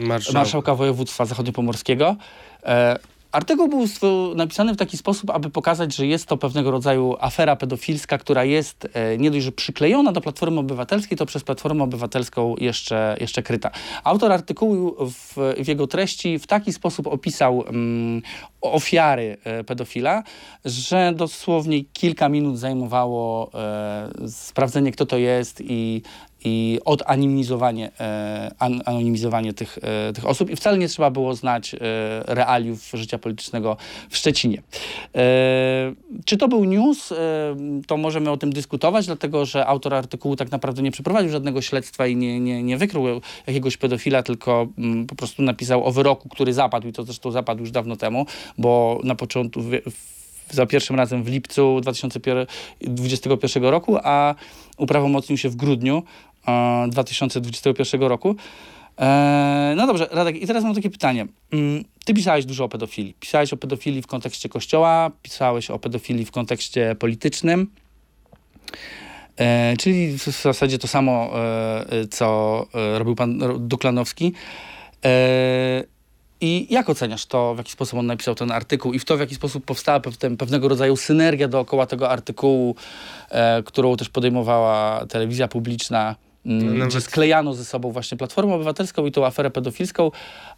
[0.00, 0.34] Marszałek.
[0.34, 2.16] marszałka województwa zachodniopomorskiego.
[2.62, 2.98] E,
[3.38, 8.18] Artykuł był napisany w taki sposób, aby pokazać, że jest to pewnego rodzaju afera pedofilska,
[8.18, 13.16] która jest e, nie dość, że przyklejona do Platformy Obywatelskiej, to przez Platformę Obywatelską jeszcze,
[13.20, 13.70] jeszcze kryta.
[14.04, 18.22] Autor artykułu w, w jego treści w taki sposób opisał mm,
[18.60, 20.22] ofiary e, pedofila,
[20.64, 26.02] że dosłownie kilka minut zajmowało e, sprawdzenie, kto to jest i
[26.44, 29.78] i odanonimizowanie e, an, anonimizowanie tych,
[30.14, 31.76] tych osób i wcale nie trzeba było znać
[32.26, 33.76] realiów życia politycznego
[34.10, 34.62] w Szczecinie.
[36.24, 37.12] Czy to był news?
[37.86, 42.06] To możemy o tym dyskutować, dlatego że autor artykułu tak naprawdę nie przeprowadził żadnego śledztwa
[42.06, 43.04] i nie, nie, nie wykrył
[43.46, 47.60] jakiegoś pedofila, tylko mm, po prostu napisał o wyroku, który zapadł i to zresztą zapadł
[47.60, 48.26] już dawno temu,
[48.58, 49.60] bo na początku
[50.50, 54.34] za pierwszym razem w lipcu 2021 roku, a
[54.76, 56.02] uprawomocnił się w grudniu
[56.48, 58.36] e, 2021 roku.
[58.98, 61.26] E, no dobrze, Radek, i teraz mam takie pytanie.
[61.52, 63.14] Mm, Ty pisałeś dużo o pedofilii.
[63.20, 67.70] Pisałeś o pedofilii w kontekście kościoła, pisałeś o pedofilii w kontekście politycznym.
[69.36, 74.32] E, czyli w zasadzie to samo, e, e, co e, robił pan Duklanowski.
[76.40, 79.20] I jak oceniasz to, w jaki sposób on napisał ten artykuł i w to, w
[79.20, 82.74] jaki sposób powstała pewne, pewnego rodzaju synergia dookoła tego artykułu,
[83.30, 88.54] e, którą też podejmowała telewizja publiczna, mm, No nawet- gdzie sklejano ze sobą właśnie Platformę
[88.54, 90.10] Obywatelską i tą aferę pedofilską,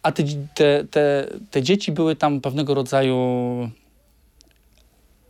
[0.03, 0.23] a te,
[0.55, 3.17] te, te, te dzieci były tam pewnego rodzaju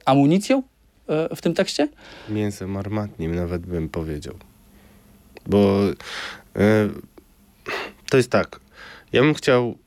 [0.05, 0.63] amunicją
[1.09, 1.89] e, w tym tekście?
[2.29, 4.35] Mięsem armatnim nawet bym powiedział.
[5.47, 5.79] Bo
[6.57, 6.89] e,
[8.11, 8.61] to jest tak.
[9.13, 9.79] Ja bym chciał,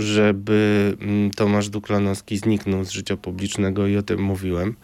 [0.00, 4.76] żeby mm, Tomasz Duklanowski zniknął z życia publicznego i o tym mówiłem.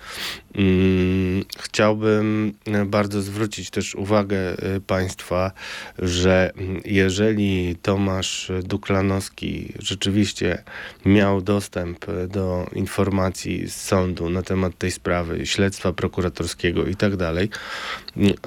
[0.55, 5.53] Mm, Chciałbym e, bardzo zwrócić też uwagę e, Państwa,
[5.99, 10.63] że mm, jeżeli Tomasz Duklanowski rzeczywiście
[11.07, 17.17] miał dostęp e, do informacji z sądu na temat tej sprawy, śledztwa prokuratorskiego i tak
[17.17, 17.51] dalej,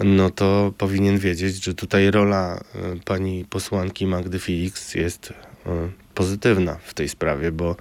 [0.03, 2.63] no to powinien wiedzieć, że tutaj rola
[3.05, 5.33] pani posłanki Magdy Felix jest
[6.19, 7.75] pozytywna w tej sprawie, bo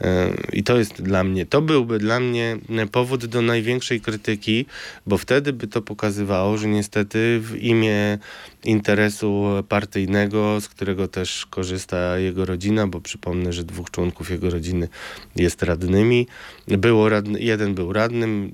[0.00, 4.66] e, i to jest dla mnie, to byłby dla mnie e, powód do największej krytyki,
[5.06, 8.18] bo wtedy by to pokazywało, że niestety w imię
[8.64, 14.88] interesu partyjnego, z którego też korzysta jego rodzina, bo przypomnę, że dwóch członków jego rodziny
[15.36, 16.26] jest radnymi.
[16.68, 18.52] Było radny, jeden był radnym,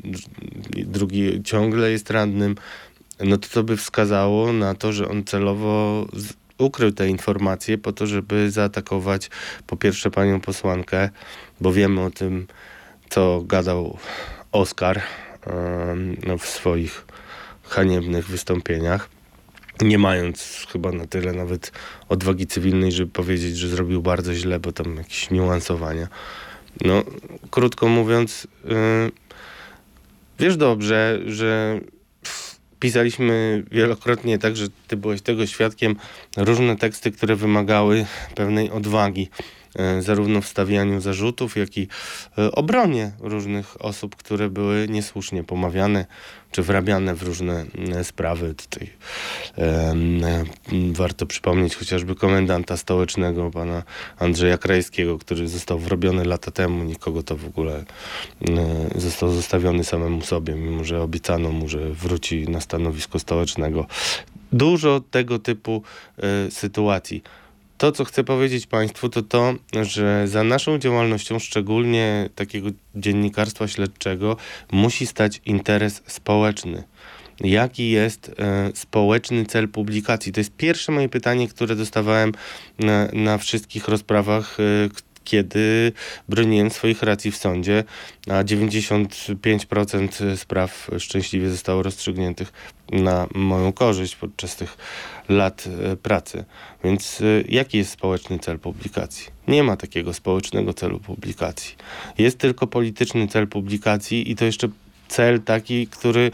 [0.77, 2.55] drugi ciągle jest radnym.
[3.25, 6.07] No to to by wskazało na to, że on celowo
[6.59, 9.31] ukrył te informacje po to, żeby zaatakować
[9.67, 11.11] po pierwsze panią posłankę,
[11.61, 12.47] bo wiemy o tym,
[13.11, 13.99] co gadał
[14.53, 15.03] Oskar
[16.27, 17.07] no, w swoich
[17.63, 19.09] haniebnych wystąpieniach
[19.83, 21.73] nie mając chyba na tyle nawet
[22.09, 26.09] odwagi cywilnej, żeby powiedzieć, że zrobił bardzo źle, bo tam jakieś niuansowania.
[26.85, 27.03] No,
[27.51, 29.11] krótko mówiąc, yy,
[30.39, 31.81] wiesz dobrze, że
[32.81, 35.97] pisaliśmy wielokrotnie, tak, że ty byłeś tego świadkiem,
[36.37, 39.29] różne teksty, które wymagały pewnej odwagi.
[39.77, 41.89] E, zarówno w stawianiu zarzutów, jak i
[42.39, 46.07] e, obronie różnych osób, które były niesłusznie pomawiane
[46.51, 48.55] czy wrabiane w różne e, sprawy.
[48.55, 48.91] Tutaj
[50.93, 53.83] warto przypomnieć chociażby komendanta stołecznego, pana
[54.19, 56.85] Andrzeja Krajskiego, który został wrobiony lata temu.
[56.85, 57.85] Nikogo to w ogóle
[58.49, 63.87] e, został zostawiony samemu sobie, mimo że obiecano mu, że wróci na stanowisko stołecznego.
[64.53, 65.83] Dużo tego typu
[66.19, 67.23] e, sytuacji.
[67.79, 74.37] To, co chcę powiedzieć Państwu, to to, że za naszą działalnością, szczególnie takiego dziennikarstwa śledczego,
[74.73, 76.85] musi stać interes społeczny.
[77.41, 80.33] Jaki jest e, społeczny cel publikacji?
[80.33, 82.33] To jest pierwsze moje pytanie, które dostawałem
[82.79, 84.89] na, na wszystkich rozprawach, e,
[85.29, 85.93] kiedy
[86.29, 87.85] broniłem swoich racji w sądzie,
[88.29, 92.53] a 95% spraw szczęśliwie zostało rozstrzygniętych
[92.93, 94.77] na moją korzyść podczas tych
[95.29, 96.45] lat e, pracy.
[96.85, 99.27] Więc e, jaki jest społeczny cel publikacji?
[99.49, 101.77] Nie ma takiego społecznego celu publikacji.
[102.19, 104.69] Jest tylko polityczny cel publikacji i to jeszcze
[105.09, 106.31] cel taki, który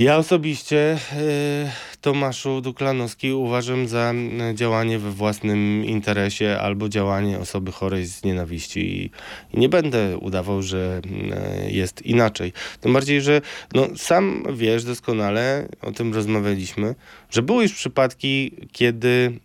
[0.00, 4.14] ja osobiście, e, Tomaszu Duklanowski, uważam za
[4.54, 8.80] działanie we własnym interesie albo działanie osoby chorej z nienawiści.
[8.80, 9.10] I,
[9.54, 11.00] nie będę udawał, że
[11.32, 12.52] e, jest inaczej.
[12.80, 13.40] Tym bardziej, że
[13.74, 16.94] no, sam wiesz doskonale, o tym rozmawialiśmy,
[17.30, 19.38] że były już przypadki, kiedy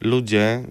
[0.00, 0.62] ludzie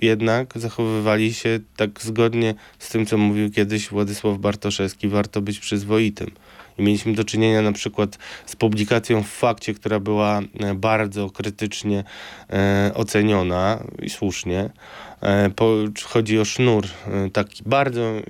[0.00, 6.30] jednak zachowywali się tak zgodnie z tym, co mówił kiedyś Władysław Bartoszewski, warto być przyzwoitym.
[6.78, 12.04] I mieliśmy do czynienia na przykład z publikacją w fakcie, która była e, bardzo krytycznie
[12.50, 14.70] e, oceniona i słusznie.
[15.24, 18.22] E, po, chodzi o sznur, e, taki bardzo e,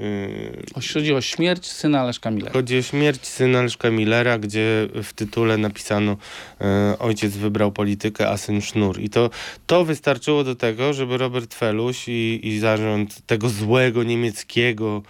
[0.95, 2.53] Chodzi o śmierć syna Leszka Millera.
[2.53, 6.17] Chodzi o śmierć syna Leszka Millera, gdzie w tytule napisano
[6.61, 9.01] e, ojciec wybrał politykę, a syn sznur.
[9.01, 9.31] I to,
[9.67, 15.03] to wystarczyło do tego, żeby Robert Feluś i, i zarząd tego złego niemieckiego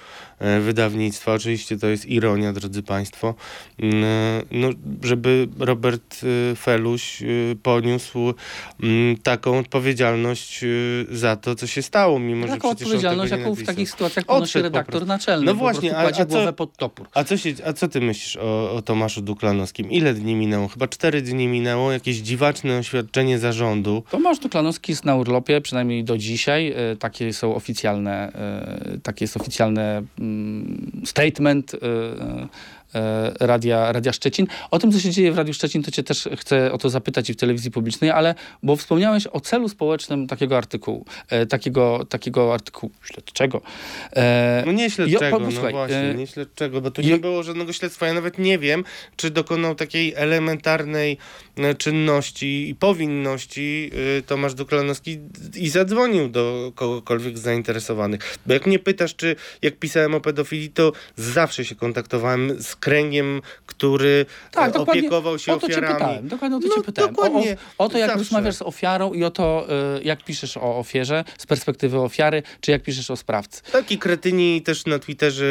[0.61, 3.35] wydawnictwa, oczywiście to jest ironia, drodzy Państwo,
[3.79, 4.69] mm, e, no,
[5.03, 6.21] żeby Robert
[6.53, 7.27] e, Feluś e,
[7.63, 8.35] poniósł
[8.83, 10.67] mm, taką odpowiedzialność e,
[11.17, 14.53] za to, co się stało, mimo że Taką tego odpowiedzialność, jaką w takich sytuacjach ponosi
[14.59, 15.47] po redaktor naczelny.
[15.47, 17.09] No właśnie, a- a co- pod topór.
[17.15, 19.91] A co, się, a co ty myślisz o, o Tomaszu Duklanowskim?
[19.91, 20.69] Ile dni minęło?
[20.69, 21.93] Chyba cztery dni minęło.
[21.93, 24.03] Jakieś dziwaczne oświadczenie zarządu.
[24.11, 26.73] Tomasz Duklanowski jest na urlopie, przynajmniej do dzisiaj.
[26.73, 28.33] E, Takie są oficjalne,
[28.95, 30.07] e, takie jest oficjalny mm,
[31.05, 32.49] statement e,
[33.41, 34.47] Radia, Radia Szczecin.
[34.71, 37.31] O tym, co się dzieje w Radiu Szczecin, to cię też chcę o to zapytać
[37.31, 42.55] i w telewizji publicznej, ale bo wspomniałeś o celu społecznym takiego artykułu, e, takiego, takiego
[42.55, 43.61] artykułu śledczego.
[44.17, 47.17] E, No nie Jo, śledczego, po- no właśnie, e, nie śledczego, bo tu jo- nie
[47.19, 48.07] było żadnego śledztwa.
[48.07, 48.85] Ja nawet nie wiem,
[49.17, 51.19] czy dokonał takiej elementarnej
[51.59, 55.19] e, czynności i powinności e, Tomasz Duklanowski
[55.57, 58.39] i zadzwonił do kogokolwiek z zainteresowanych.
[58.47, 63.43] Bo jak mnie pytasz, czy jak pisałem o pedofilii, to zawsze się kontaktowałem z kręgiem,
[63.67, 65.01] który Tak, e, dokładnie.
[65.01, 65.95] opiekował się o to cię ofiarami.
[65.95, 67.11] pytałem, dokładnie o to No, cię pytałem.
[67.17, 67.57] O, o, dokładnie.
[67.79, 68.19] o to, jak Zawsze.
[68.19, 69.67] rozmawiasz z ofiarą i o to,
[69.99, 73.63] y, jak piszesz o ofierze z perspektywy ofiary, czy jak piszesz o sprawcy.
[73.73, 75.45] Taki kretyni też na Twitterze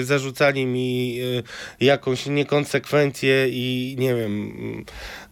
[0.00, 1.18] y, zarzucali mi
[1.80, 4.52] jakąś niekonsekwencję i nie wiem,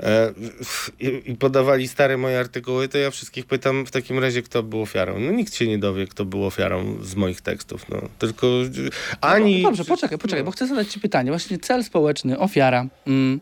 [0.01, 0.33] e,
[1.01, 5.21] i, podawali stare moje artykuły, to ja wszystkich pytam w takim razie, kto był ofiarą.
[5.21, 7.89] No nikt się nie dowie, kto był ofiarą z moich tekstów.
[7.89, 8.01] No.
[8.19, 8.91] Tylko y,
[9.21, 9.63] ani...
[9.63, 11.31] No, dobrze, poczekaj, poczekaj, bo chcę zadać ci pytanie.
[11.31, 12.87] Właśnie cel społeczny, ofiara.
[13.07, 13.41] Mm.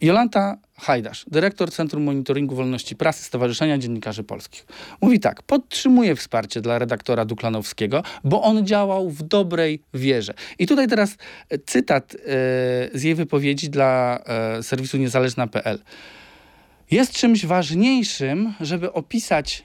[0.00, 4.66] Jolanta Hajdasz, dyrektor Centrum Monitoringu Wolności Prasy Stowarzyszenia Dziennikarzy Polskich.
[5.00, 10.34] Mówi tak, podtrzymuje wsparcie dla redaktora Duklanowskiego, bo on działał w dobrej wierze.
[10.58, 11.16] I tutaj teraz
[11.48, 12.18] e, cytat e,
[12.98, 15.78] z jej wypowiedzi dla e, serwisu niezależna.pl.
[16.90, 19.64] Jest czymś ważniejszym, żeby opisać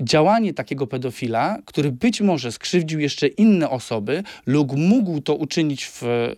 [0.00, 6.02] działanie takiego pedofila, który być może skrzywdził jeszcze inne osoby lub mógł to uczynić w,
[6.02, 6.36] e,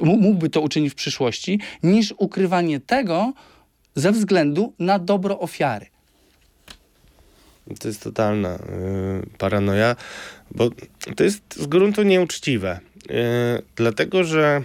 [0.00, 3.32] mógłby to uczynić w przyszłości, niż ukrywanie tego
[3.94, 5.86] ze względu na dobro ofiary.
[7.78, 8.58] To jest totalna y,
[9.38, 9.96] paranoja,
[10.50, 10.70] bo
[11.16, 12.80] to jest z gruntu nieuczciwe.
[13.10, 14.62] Y, dlatego, że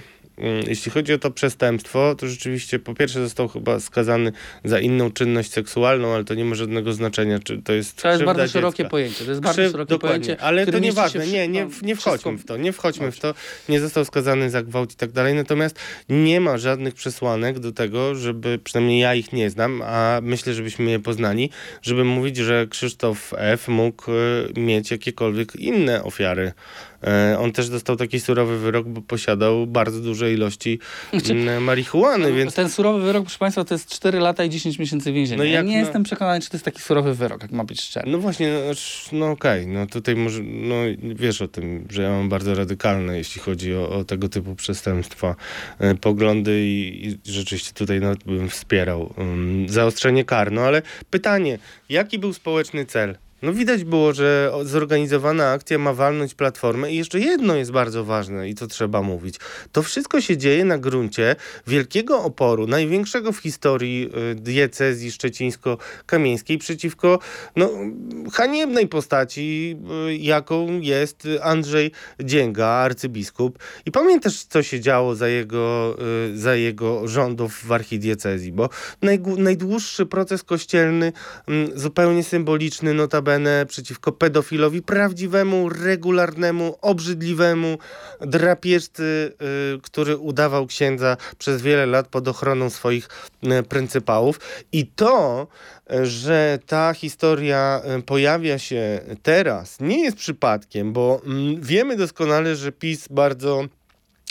[0.67, 4.32] jeśli chodzi o to przestępstwo, to rzeczywiście po pierwsze został chyba skazany
[4.63, 8.24] za inną czynność seksualną, ale to nie ma żadnego znaczenia, czy to jest To jest
[8.24, 8.89] bardzo szerokie dziecka.
[8.89, 9.24] pojęcie.
[9.26, 10.44] To jest bardzo Krzyw- szerokie dokładnie, pojęcie.
[10.44, 13.34] ale to nieważne, nie, nie, nie wszystko- wchodźmy w to, nie wchodźmy w to,
[13.70, 18.15] nie został skazany za gwałt i tak dalej, natomiast nie ma żadnych przesłanek do tego,
[18.15, 21.50] żeby, przynajmniej ja ich nie znam, a myślę, żebyśmy je poznali,
[21.82, 23.67] żeby mówić, że Krzysztof F.
[23.67, 26.52] mógł e, mieć jakiekolwiek inne ofiary
[27.40, 30.80] on też dostał taki surowy wyrok, bo posiadał bardzo duże ilości
[31.12, 32.56] znaczy, marihuany, no, więc...
[32.56, 35.38] Ten surowy wyrok, proszę Państwa, to jest 4 lata i 10 miesięcy więzienia.
[35.38, 35.80] No ja nie no...
[35.80, 38.12] jestem przekonany, czy to jest taki surowy wyrok, jak ma być szczery.
[38.12, 38.74] No właśnie, no,
[39.20, 39.74] no okej, okay.
[39.74, 43.90] no tutaj może, no wiesz o tym, że ja mam bardzo radykalne, jeśli chodzi o,
[43.90, 45.36] o tego typu przestępstwa,
[45.80, 50.52] e, poglądy i, i, rzeczywiście tutaj nawet bym wspierał um, zaostrzenie kar.
[50.52, 51.60] No ale pytanie,
[51.90, 57.20] jaki był społeczny cel no widać było, że zorganizowana akcja ma walnąć platformę i jeszcze
[57.20, 59.36] jedno jest bardzo ważne i to trzeba mówić.
[59.72, 61.36] To wszystko się dzieje na gruncie
[61.68, 67.20] wielkiego oporu, największego w historii y, diecezji szczecińsko-kamieńskiej przeciwko
[67.56, 67.70] no,
[68.34, 69.78] haniebnej postaci,
[70.08, 71.92] y, jaką jest Andrzej
[72.24, 73.60] Dzięga, arcybiskup.
[73.86, 75.98] I pamiętasz, co się działo za jego,
[76.32, 78.70] y, za jego rządów w archidiecezji, bo
[79.38, 81.14] najdłuższy proces kościelny,
[81.48, 87.78] mm, zupełnie symboliczny, notabene notabene przeciwko pedofilowi, prawdziwemu, regularnemu, obrzydliwemu
[88.22, 89.34] drapieżcy,
[89.76, 93.10] y, który udawał księdza przez wiele lat pod ochroną swoich
[93.44, 94.39] y, pryncypałów.
[94.72, 95.48] I to,
[96.04, 102.72] że ta historia y, pojawia się teraz, nie jest przypadkiem, bo mm, wiemy doskonale, że
[102.72, 103.65] PiS bardzo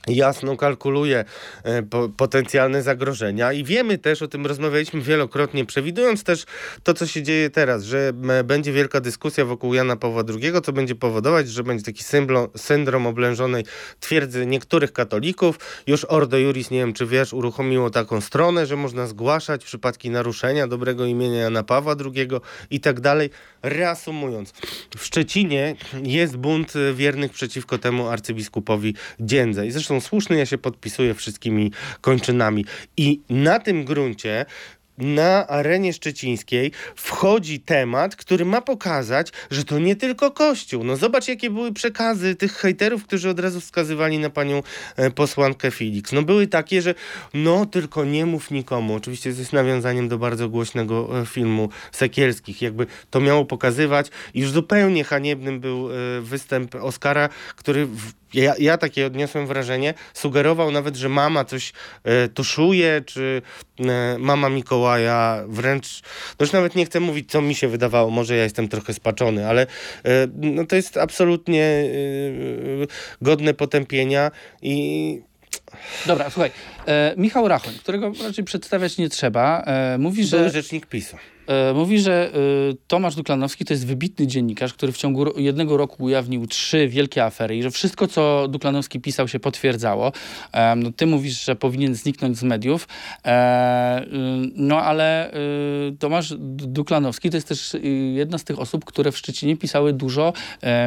[0.08, 1.24] jasno kalkuluje
[1.62, 1.82] e,
[2.16, 6.44] potencjalne zagrożenia i wiemy też, o tym rozmawialiśmy wielokrotnie, przewidując też
[6.82, 8.12] to, co się dzieje teraz, że
[8.44, 12.04] będzie wielka dyskusja wokół Jana Pawła II, co będzie powodować, że będzie taki
[12.56, 13.64] syndrom oblężonej
[14.00, 15.58] twierdzy niektórych katolików.
[15.86, 20.66] Już Ordo Juris, nie wiem czy wiesz, uruchomiło taką stronę, że można zgłaszać przypadki naruszenia
[20.66, 22.28] dobrego imienia Jana Pawła II
[22.70, 23.30] i tak dalej.
[23.62, 24.52] Reasumując,
[24.96, 31.14] w Szczecinie jest bunt wiernych przeciwko temu arcybiskupowi Dziędze zresztą zresztą słuszny, ja się podpisuję
[31.14, 32.64] wszystkimi kończynami.
[32.96, 34.46] I na tym gruncie
[35.00, 40.84] na arenie szczecińskiej wchodzi temat, który ma pokazać, że to nie tylko Kościół.
[40.84, 44.62] No zobacz, jakie były przekazy tych hejterów, którzy od razu wskazywali na panią
[44.96, 46.12] e, posłankę Felix.
[46.12, 46.94] No były takie, że
[47.34, 48.94] no tylko nie mów nikomu.
[48.94, 52.62] Oczywiście z nawiązaniem do bardzo głośnego e, filmu Sekielskich.
[52.62, 54.10] Jakby to miało pokazywać.
[54.34, 57.88] Już zupełnie haniebnym był e, występ Oscara, który
[58.34, 61.72] ja, ja takie odniosłem wrażenie, sugerował nawet, że mama coś
[62.04, 63.42] e, tuszuje, czy
[63.80, 66.02] e, mama Mikołaja wręcz,
[66.40, 69.48] no już nawet nie chcę mówić, co mi się wydawało, może ja jestem trochę spaczony,
[69.48, 69.66] ale e,
[70.36, 71.86] no to jest absolutnie e,
[73.20, 74.30] godne potępienia
[74.62, 75.22] i
[76.06, 76.50] Dobra, słuchaj.
[76.86, 80.38] E, Michał Rachoń, którego raczej przedstawiać nie trzeba, e, mówi, że...
[80.38, 81.16] Były rzecznik PiSu.
[81.50, 82.38] E, mówi, że e,
[82.86, 87.56] Tomasz Duklanowski to jest wybitny dziennikarz, który w ciągu jednego roku ujawnił trzy wielkie afery
[87.56, 90.12] i że wszystko, co Duklanowski pisał, się potwierdzało.
[90.52, 92.88] E, no, ty mówisz, że powinien zniknąć z mediów,
[94.54, 95.32] no ale
[95.98, 97.76] Tomasz Duklanowski to jest też
[98.14, 100.32] jedna z tych osób, które w Szczecinie pisały dużo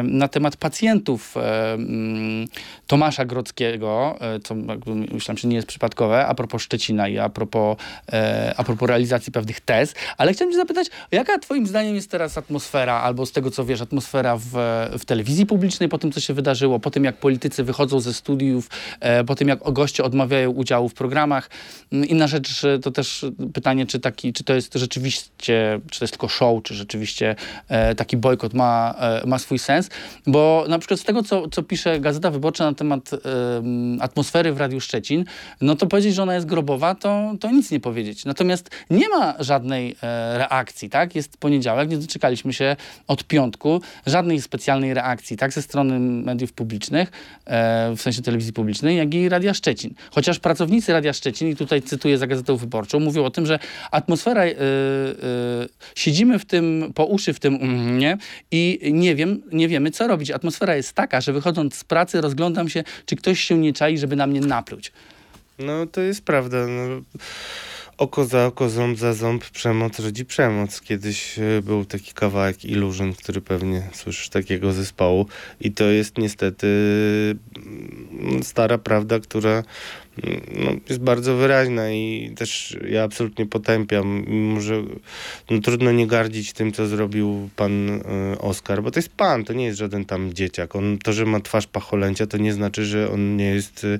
[0.03, 2.47] na temat pacjentów mm,
[2.87, 4.55] Tomasza Grodzkiego, co
[5.11, 7.77] myślałem, że nie jest przypadkowe, a propos Szczecina i a propos,
[8.57, 13.25] a propos realizacji pewnych tez, ale chciałem zapytać, jaka twoim zdaniem jest teraz atmosfera, albo
[13.25, 14.51] z tego co wiesz, atmosfera w,
[14.99, 18.69] w telewizji publicznej po tym, co się wydarzyło, po tym, jak politycy wychodzą ze studiów,
[18.99, 21.49] e, po tym, jak goście odmawiają udziału w programach.
[21.91, 26.13] Mm, inna rzecz, to też pytanie, czy, taki, czy to jest rzeczywiście, czy to jest
[26.13, 27.35] tylko show, czy rzeczywiście
[27.67, 29.89] e, taki bojkot ma, e, ma swój sens,
[30.27, 33.09] bo na przykład z tego, co, co pisze Gazeta Wyborcza na temat
[33.99, 35.25] atmosfery w Radiu Szczecin,
[35.61, 38.25] no to powiedzieć, że ona jest grobowa, to, to nic nie powiedzieć.
[38.25, 41.15] Natomiast nie ma żadnej e, reakcji, tak?
[41.15, 42.75] Jest poniedziałek, nie doczekaliśmy się
[43.07, 45.53] od piątku żadnej specjalnej reakcji, tak?
[45.53, 47.11] Ze strony mediów publicznych,
[47.45, 49.93] e, w sensie telewizji publicznej, jak i Radia Szczecin.
[50.11, 53.59] Chociaż pracownicy Radia Szczecin, i tutaj cytuję za Gazetą Wyborczą, mówią o tym, że
[53.91, 54.53] atmosfera, e, e,
[55.95, 58.17] siedzimy w tym, po uszy w tym mm, nie
[58.51, 60.31] i nie wiem, nie wiemy, co robić.
[60.31, 64.15] Atmosfera jest taka, że wychodząc z pracy rozglądam się, czy ktoś się nie czai, żeby
[64.15, 64.91] na mnie napluć.
[65.59, 66.57] No to jest prawda.
[66.67, 67.01] No
[68.03, 70.81] oko za oko, ząb za ząb, przemoc rodzi przemoc.
[70.81, 75.25] Kiedyś e, był taki kawałek Illusion, który pewnie słyszysz takiego zespołu
[75.59, 76.67] i to jest niestety
[78.11, 79.63] mm, stara prawda, która
[80.55, 84.83] no, jest bardzo wyraźna i też ja absolutnie potępiam, mimo że
[85.49, 88.01] no, trudno nie gardzić tym, co zrobił pan y,
[88.39, 90.75] Oskar, bo to jest pan, to nie jest żaden tam dzieciak.
[90.75, 93.99] On, to, że ma twarz pacholęcia, to nie znaczy, że on nie jest, y,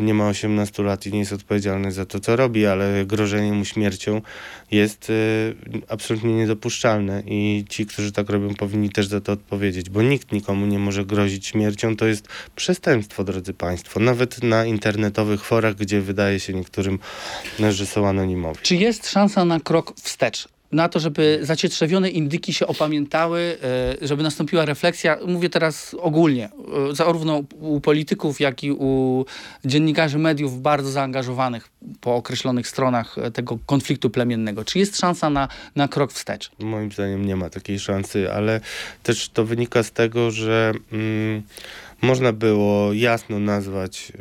[0.00, 3.64] nie ma 18 lat i nie jest odpowiedzialny za to, co robi, ale grożenie mu
[3.64, 4.22] śmiercią
[4.70, 5.54] jest y,
[5.88, 10.66] absolutnie niedopuszczalne i ci, którzy tak robią, powinni też za to odpowiedzieć, bo nikt nikomu
[10.66, 11.96] nie może grozić śmiercią.
[11.96, 14.00] To jest przestępstwo, drodzy państwo.
[14.00, 16.98] Nawet na internetowych internetowych forach, gdzie wydaje się niektórym,
[17.70, 18.58] że są anonimowi.
[18.62, 20.48] Czy jest szansa na krok wstecz?
[20.72, 23.58] na to, żeby zacietrzewione indyki się opamiętały,
[24.02, 25.16] e, żeby nastąpiła refleksja.
[25.26, 26.48] Mówię teraz ogólnie,
[26.90, 29.24] e, zarówno u polityków, jak i u
[29.64, 31.68] dziennikarzy mediów bardzo zaangażowanych
[32.00, 34.64] po określonych stronach e, tego konfliktu plemiennego.
[34.64, 36.50] Czy jest szansa na, na krok wstecz?
[36.58, 38.60] Moim zdaniem nie ma takiej szansy, ale
[39.02, 40.72] też to wynika z tego, że.
[40.92, 41.42] Mm,
[42.02, 44.12] można było jasno nazwać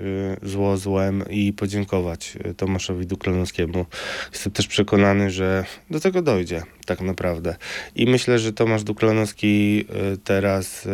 [0.44, 3.86] y, zło złem i podziękować y, Tomaszowi Duklanowskiemu.
[4.34, 7.56] Jestem też przekonany, że do tego dojdzie tak naprawdę.
[7.96, 10.88] I myślę, że Tomasz Duklanowski y, teraz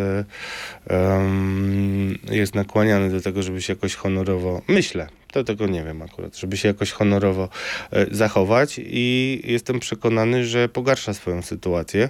[2.32, 6.58] jest nakłaniany do tego, żeby się jakoś honorowo, myślę, to tego nie wiem akurat, żeby
[6.58, 7.50] się jakoś honorowo
[7.92, 12.10] e, zachować i jestem przekonany, że pogarsza swoją sytuację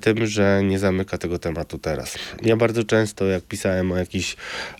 [0.00, 2.18] tym, że nie zamyka tego tematu teraz.
[2.42, 4.36] Ja bardzo często, jak pisałem o jakichś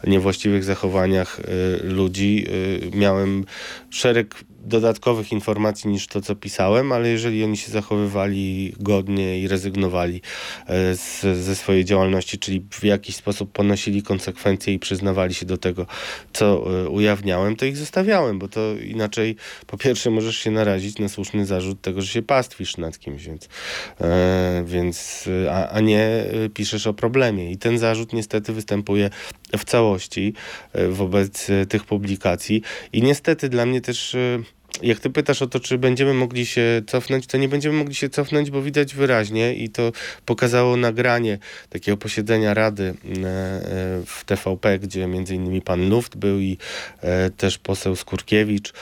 [0.07, 1.43] niewłaściwych zachowaniach e,
[1.87, 2.47] ludzi,
[2.93, 3.45] e, miałem
[3.91, 4.35] szereg
[4.67, 10.21] dodatkowych informacji niż to, co pisałem, ale jeżeli oni się zachowywali godnie i rezygnowali
[10.67, 15.59] e, z, ze swojej działalności, czyli w jakiś sposób ponosili konsekwencje i przyznawali się do
[15.59, 15.87] tego,
[16.33, 19.37] co e, ujawniałem, to ich zostawiałem, bo to inaczej
[19.67, 23.49] po pierwsze możesz się narazić na słuszny zarzut tego, że się pastwisz nad kimś, więc,
[24.01, 27.51] e, więc a, a nie piszesz o problemie.
[27.51, 29.11] I ten zarzut niestety występuje
[29.59, 30.35] w całości
[30.91, 32.63] wobec tych publikacji
[32.93, 34.17] i niestety dla mnie też
[34.83, 38.09] jak ty pytasz o to, czy będziemy mogli się cofnąć, to nie będziemy mogli się
[38.09, 39.93] cofnąć, bo widać wyraźnie i to
[40.27, 41.39] pokazało nagranie
[41.71, 42.95] takiego posiedzenia Rady e, e,
[44.07, 46.59] w TVP, gdzie między innymi pan Luft był i
[47.01, 48.73] e, też poseł Skurkiewicz,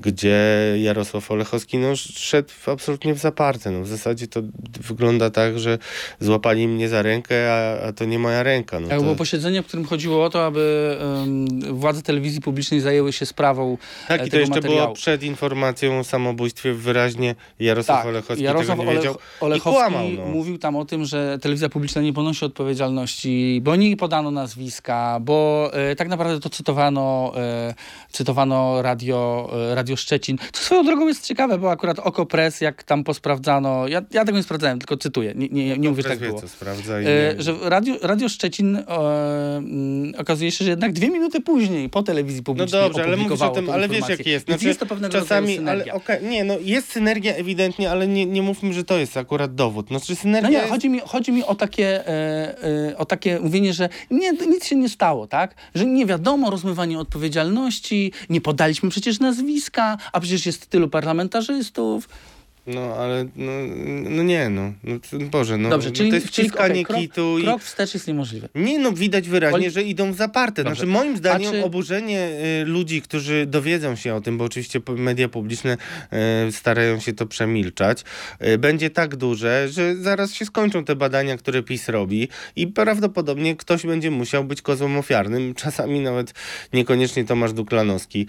[0.00, 0.36] gdzie
[0.78, 3.70] Jarosław Olechowski no, szedł absolutnie w zaparte.
[3.70, 4.42] No, w zasadzie to
[4.80, 5.78] wygląda tak, że
[6.20, 8.80] złapali mnie za rękę, a, a to nie moja ręka.
[8.80, 9.00] No, to...
[9.02, 13.78] było posiedzenie, w którym chodziło o to, aby um, władze telewizji publicznej zajęły się sprawą
[14.08, 14.95] tak, jeszcze materiału.
[14.96, 20.08] Przed informacją o samobójstwie wyraźnie Jarosław tak, Olechowski Jarosław tego nie wiedział Olechowski i kłamał.
[20.08, 20.26] No.
[20.26, 25.70] mówił tam o tym, że telewizja publiczna nie ponosi odpowiedzialności, bo nie podano nazwiska, bo
[25.72, 27.74] e, tak naprawdę to cytowano, e,
[28.10, 30.38] cytowano radio, e, radio Szczecin.
[30.52, 34.38] Co swoją drogą jest ciekawe, bo akurat Oko Press, jak tam posprawdzano, ja, ja tego
[34.38, 36.40] nie sprawdzałem, tylko cytuję, nie, nie, nie mówię, że tak było.
[36.40, 38.86] Co sprawdza e, że radio, radio Szczecin e,
[39.56, 43.40] mm, okazuje się, że jednak dwie minuty później po telewizji publicznej No dobrze, ale mówisz
[43.40, 44.46] o tym, ale wiesz jak jest.
[44.46, 48.42] Znaczy, jest to pewnego czasami, ale okay, nie, no jest synergia ewidentnie, ale nie, nie
[48.42, 49.90] mówmy, że to jest akurat dowód.
[49.90, 50.70] No, czy synergia no nie, jest...
[50.70, 54.76] chodzi, mi, chodzi mi o takie, e, e, o takie mówienie, że nie, nic się
[54.76, 55.54] nie stało, tak?
[55.74, 62.08] Że nie wiadomo, rozmywanie odpowiedzialności, nie podaliśmy przecież nazwiska, a przecież jest tylu parlamentarzystów.
[62.66, 63.52] No, ale no,
[64.10, 64.72] no nie, no.
[64.84, 64.98] no
[65.30, 65.68] Boże, no.
[65.68, 67.14] Dobrze, czyli, to jest wciskanie okay, kitu.
[67.14, 67.44] Krok, i...
[67.44, 68.48] krok wstecz jest niemożliwy.
[68.54, 70.64] Nie, no widać wyraźnie, że idą w zaparte.
[70.64, 70.76] Dobrze.
[70.76, 71.64] Znaczy moim zdaniem czy...
[71.64, 72.28] oburzenie
[72.62, 75.76] y, ludzi, którzy dowiedzą się o tym, bo oczywiście media publiczne
[76.48, 78.04] y, starają się to przemilczać,
[78.46, 83.56] y, będzie tak duże, że zaraz się skończą te badania, które PiS robi i prawdopodobnie
[83.56, 85.54] ktoś będzie musiał być kozłem ofiarnym.
[85.66, 86.34] Czasami nawet
[86.72, 88.26] niekoniecznie Tomasz Duklanowski,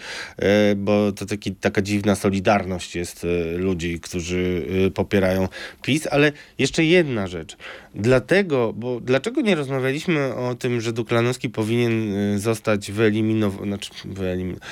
[0.72, 5.48] y, bo to taki, taka dziwna solidarność jest y, ludzi, którzy którzy y, popierają
[5.82, 7.58] PiS, ale jeszcze jedna rzecz.
[7.96, 14.66] Dlatego, bo dlaczego nie rozmawialiśmy o tym, że Duklanowski powinien y, zostać wyeliminowany, znaczy wyeliminowany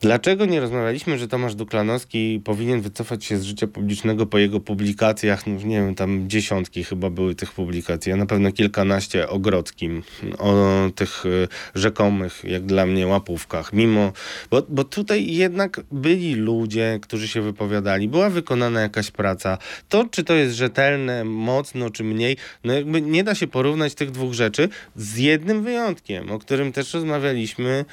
[0.00, 5.46] Dlaczego nie rozmawialiśmy, że Tomasz Duklanowski powinien wycofać się z życia publicznego po jego publikacjach?
[5.46, 10.02] No, nie wiem, tam dziesiątki chyba były tych publikacji, a na pewno kilkanaście o Grodzkim,
[10.38, 13.72] o tych y, rzekomych, jak dla mnie, łapówkach.
[13.72, 14.12] Mimo,
[14.50, 19.58] bo, bo tutaj jednak byli ludzie, którzy się wypowiadali, była wykonana jakaś praca.
[19.88, 24.10] To, czy to jest rzetelne, mocno, czy mniej, no jakby nie da się porównać tych
[24.10, 27.84] dwóch rzeczy z jednym wyjątkiem, o którym też rozmawialiśmy y,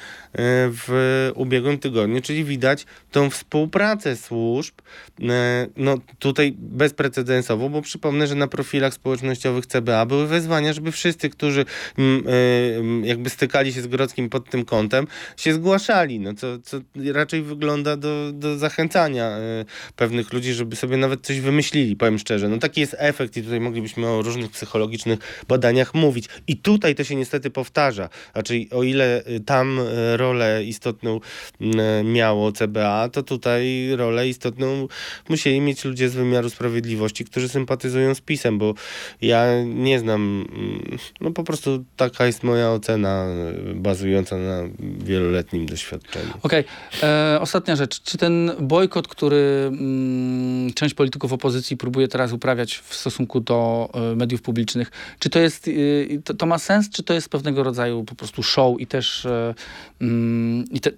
[0.70, 4.74] w ubiegłym tygodniu tygodniu, czyli widać tą współpracę służb,
[5.22, 11.30] e, no tutaj bezprecedensowo, bo przypomnę, że na profilach społecznościowych CBA były wezwania, żeby wszyscy,
[11.30, 11.64] którzy
[11.98, 12.24] mm,
[13.02, 16.80] e, jakby stykali się z Grodzkim pod tym kątem, się zgłaszali, no co, co
[17.12, 19.64] raczej wygląda do, do zachęcania e,
[19.96, 22.48] pewnych ludzi, żeby sobie nawet coś wymyślili, powiem szczerze.
[22.48, 25.18] No taki jest efekt i tutaj moglibyśmy o różnych psychologicznych
[25.48, 26.28] badaniach mówić.
[26.46, 28.08] I tutaj to się niestety powtarza.
[28.32, 29.80] Znaczy, o ile tam
[30.16, 31.20] rolę istotną
[32.04, 34.88] miało CBA, to tutaj rolę istotną
[35.28, 38.74] musieli mieć ludzie z wymiaru sprawiedliwości, którzy sympatyzują z PiSem, bo
[39.22, 43.26] ja nie znam, mm, no po prostu taka jest moja ocena
[43.74, 46.32] bazująca na wieloletnim doświadczeniu.
[46.42, 46.64] Okej,
[46.96, 47.10] okay.
[47.10, 48.02] E, ostatnia rzecz.
[48.02, 54.16] Czy ten bojkot, który mm, część polityków opozycji próbuje teraz uprawiać w stosunku do e,
[54.16, 55.72] mediów publicznych, czy to jest, e,
[56.24, 59.26] to, to, ma sens, czy to jest pewnego rodzaju po prostu show i też
[60.00, 60.90] mm, i te,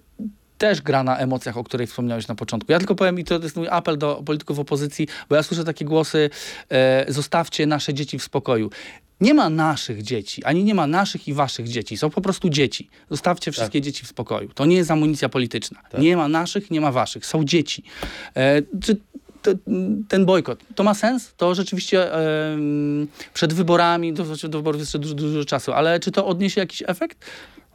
[0.59, 2.71] też gra na emocjach, o której wspomniałeś na początku.
[2.71, 5.85] Ja tylko powiem, i to jest mój apel do polityków opozycji, bo ja słyszę takie
[5.85, 6.29] głosy,
[6.69, 8.69] e, zostawcie nasze dzieci w spokoju.
[9.21, 11.97] Nie ma naszych dzieci, ani nie ma naszych i waszych dzieci.
[11.97, 12.89] Są po prostu dzieci.
[13.09, 14.49] Zostawcie wszystkie dzieci w spokoju.
[14.55, 15.81] To nie jest amunicja polityczna.
[15.99, 17.25] Nie ma naszych, nie ma waszych.
[17.25, 17.83] Są dzieci.
[18.35, 18.97] E, czy
[19.41, 19.51] to,
[20.07, 21.33] ten bojkot, to ma sens?
[21.37, 26.11] To rzeczywiście em, przed wyborami, do, do wyborów jest jeszcze dużo, dużo czasu, ale czy
[26.11, 27.25] to odniesie jakiś efekt?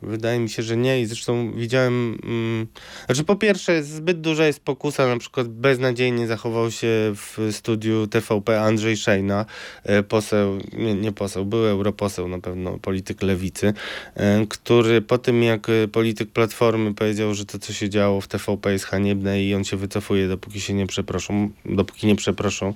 [0.07, 2.66] Wydaje mi się, że nie i zresztą widziałem, mm,
[3.07, 8.61] znaczy po pierwsze zbyt duża jest pokusa, na przykład beznadziejnie zachował się w studiu TVP
[8.61, 9.46] Andrzej Szejna,
[9.82, 13.74] e, poseł, nie, nie poseł, był europoseł na pewno, polityk lewicy,
[14.14, 18.28] e, który po tym jak e, polityk Platformy powiedział, że to co się działo w
[18.28, 22.74] TVP jest haniebne i on się wycofuje, dopóki się nie przeproszą, dopóki nie przeproszą,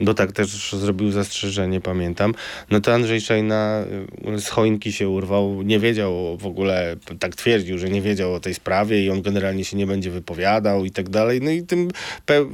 [0.00, 2.34] bo tak też zrobił zastrzeżenie, pamiętam,
[2.70, 3.84] no to Andrzej Szejna
[4.38, 6.69] z choinki się urwał, nie wiedział w ogóle,
[7.18, 10.84] tak twierdził, że nie wiedział o tej sprawie i on generalnie się nie będzie wypowiadał
[10.84, 11.40] i tak dalej.
[11.42, 11.90] No i tym,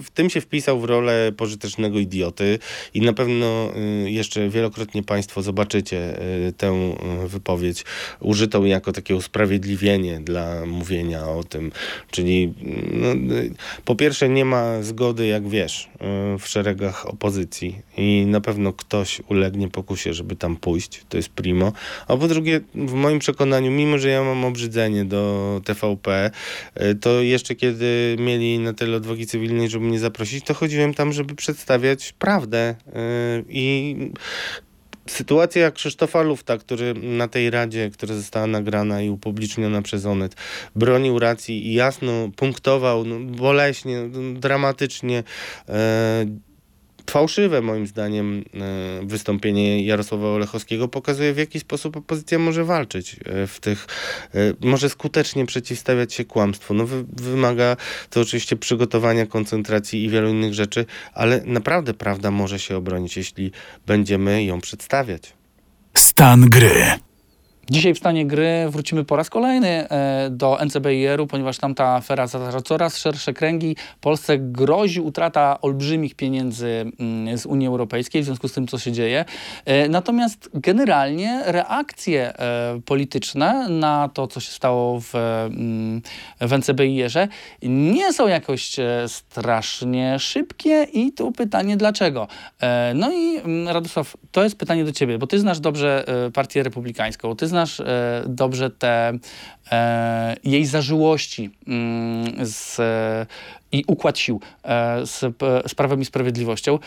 [0.03, 2.59] w tym się wpisał w rolę pożytecznego idioty
[2.95, 3.73] i na pewno
[4.05, 6.95] y, jeszcze wielokrotnie Państwo zobaczycie y, tę
[7.25, 7.85] y, wypowiedź
[8.21, 11.73] użytą jako takie usprawiedliwienie dla mówienia o tym.
[12.11, 12.55] Czyli
[12.93, 13.51] no, y,
[13.85, 15.89] po pierwsze nie ma zgody, jak wiesz,
[16.39, 21.03] w szeregach opozycji i na pewno ktoś ulegnie pokusie, żeby tam pójść.
[21.09, 21.73] To jest primo.
[22.09, 26.31] A po drugie, w moim przekonaniu, mimo że ja mam obrzydzenie do TVP,
[26.81, 31.13] y, to jeszcze kiedy mieli na tyle odwagi cywilnej, żeby mnie zaprosić, to chodziłem tam,
[31.13, 32.75] żeby przedstawiać prawdę.
[32.87, 33.97] y, I
[35.07, 40.37] sytuacja Krzysztofa Lufta, który na tej radzie, która została nagrana i upubliczniona przez Onet,
[40.77, 45.25] bronił racji i jasno punktował, no, boleśnie, no, dramatycznie,
[45.69, 46.27] e,
[47.17, 53.47] fałszywe moim zdaniem e, wystąpienie Jarosława Olechowskiego pokazuje w jaki sposób opozycja może walczyć e,
[53.47, 53.87] w tych,
[54.35, 56.75] e, może skutecznie przeciwstawiać się kłamstwu.
[56.75, 57.77] No wy, wymaga
[58.11, 63.53] to oczywiście przygotowania, koncentracji i wielu innych rzeczy, ale naprawdę prawda może się obronić, jeśli
[63.87, 65.33] będziemy ją przedstawiać.
[65.95, 66.99] Stan gry.
[67.71, 72.27] Dzisiaj w stanie gry wrócimy po raz kolejny e, do NCBIR-u, ponieważ tam ta afera
[72.27, 73.77] zatacza coraz szersze kręgi.
[74.01, 78.93] Polsce grozi utrata olbrzymich pieniędzy mm, z Unii Europejskiej w związku z tym, co się
[78.93, 79.25] dzieje.
[79.65, 86.03] E, Natomiast generalnie reakcje e, polityczne na to, co się stało w, mm,
[86.41, 87.29] w NCBIR-ze
[87.63, 92.29] nie są jakoś strasznie szybkie i tu pytanie dlaczego.
[92.95, 96.05] No i mm, Radosław, to jest pytanie do ciebie, bo ty znasz dobrze
[96.35, 99.13] partię republikańską, ty znasz e, dobrze te
[99.73, 103.27] e, jej zażyłości mm, z, e,
[103.73, 104.41] i układ sił
[105.05, 105.37] z,
[105.67, 106.79] z Prawem i Sprawiedliwością.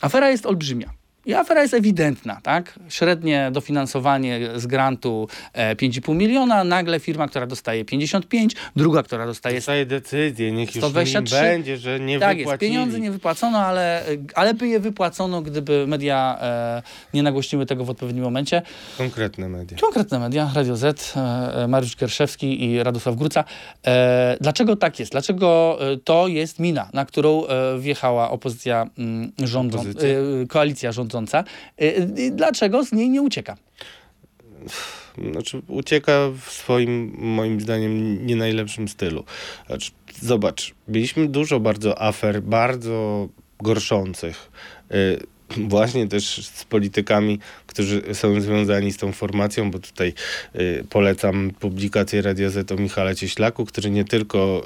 [0.00, 0.90] Afera jest olbrzymia.
[1.26, 2.78] I afera jest ewidentna, tak?
[2.88, 9.56] Średnie dofinansowanie z grantu e, 5,5 miliona, nagle firma, która dostaje 55, druga, która dostaje
[9.56, 11.36] Dostaje decyzję, niech już 123.
[11.36, 12.70] im będzie, że nie tak jest, wypłacili.
[12.70, 14.04] pieniądze nie wypłacono, ale,
[14.34, 16.82] ale by je wypłacono, gdyby media e,
[17.14, 18.62] nie nagłośniły tego w odpowiednim momencie.
[18.98, 19.78] Konkretne media.
[19.78, 21.20] Konkretne media, Radio Z, e,
[21.62, 23.44] e, Mariusz Kierszewski i Radosław Gruca.
[23.86, 25.12] E, dlaczego tak jest?
[25.12, 30.08] Dlaczego e, to jest mina, na którą e, wjechała opozycja mm, rządzą, Opozycja?
[30.08, 31.15] e, koalicja rządząca?
[31.78, 31.88] E,
[32.26, 33.56] i dlaczego z niej nie ucieka?
[35.32, 39.24] Znaczy, ucieka w swoim, moim zdaniem, nie najlepszym stylu.
[39.66, 39.90] Znaczy,
[40.20, 43.28] zobacz, mieliśmy dużo bardzo afer, bardzo
[43.62, 44.50] gorszących.
[45.74, 50.12] Właśnie też z politykami, którzy są związani z tą formacją, bo tutaj
[50.56, 54.62] y, polecam publikację Radia Z o Michale Cieślaku, który nie tylko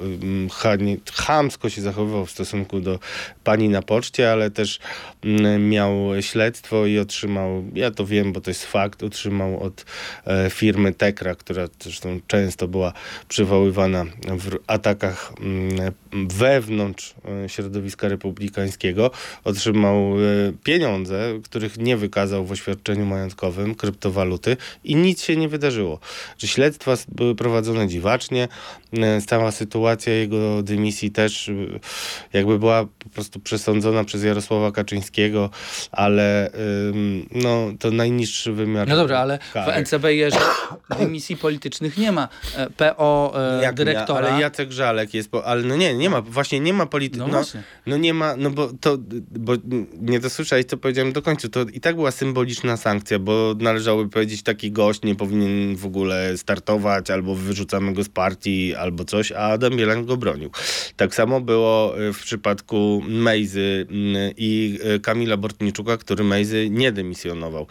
[1.13, 2.99] chamsko się zachowywał w stosunku do
[3.45, 4.79] pani na poczcie, ale też
[5.25, 9.85] mm, miał śledztwo i otrzymał, ja to wiem, bo to jest fakt, otrzymał od
[10.27, 12.93] e, firmy Tekra, która zresztą często była
[13.29, 14.05] przywoływana
[14.39, 19.11] w atakach mm, wewnątrz e, środowiska republikańskiego,
[19.45, 25.99] otrzymał e, pieniądze, których nie wykazał w oświadczeniu majątkowym, kryptowaluty i nic się nie wydarzyło.
[26.39, 28.49] Że śledztwa były prowadzone dziwacznie,
[28.93, 31.51] e, cała sytuacja jego dymisji też
[32.33, 35.51] jakby była po prostu przesądzona przez Jarosława Kaczyńskiego,
[35.93, 36.51] ale
[37.31, 39.83] no, to najniższy wymiar No dobrze, ale w kary.
[39.83, 40.33] NCBR
[40.99, 42.29] dymisji politycznych nie ma.
[42.77, 43.35] PO
[43.73, 44.21] dyrektora...
[44.21, 47.19] Nie, ale Jacek Żalek jest, ale no nie, nie ma, właśnie nie ma polityki.
[47.19, 47.29] No
[47.87, 48.99] No, no nie ma, no bo to,
[49.31, 49.53] bo
[50.01, 54.43] nie dosłyszałeś, co powiedziałem do końca, to i tak była symboliczna sankcja, bo należałoby powiedzieć,
[54.43, 59.39] taki gość nie powinien w ogóle startować, albo wyrzucamy go z partii, albo coś, a
[59.39, 60.51] Adam Bielan go bronił.
[60.97, 66.93] Tak samo było y, w przypadku Mejzy mm, i y, Kamila Bortniczuka, który Mejzy nie
[66.93, 67.67] dymisjonował.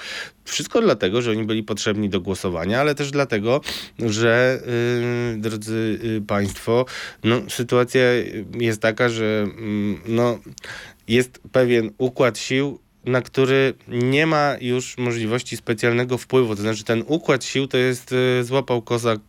[0.49, 3.61] Wszystko dlatego, że oni byli potrzebni do głosowania, ale też dlatego,
[3.99, 4.61] że
[5.33, 6.85] yy, drodzy yy, Państwo,
[7.23, 8.01] no, sytuacja
[8.59, 10.39] jest taka, że yy, no,
[11.07, 16.55] jest pewien układ sił, na który nie ma już możliwości specjalnego wpływu.
[16.55, 19.19] To znaczy ten układ sił to jest yy, złapał kozak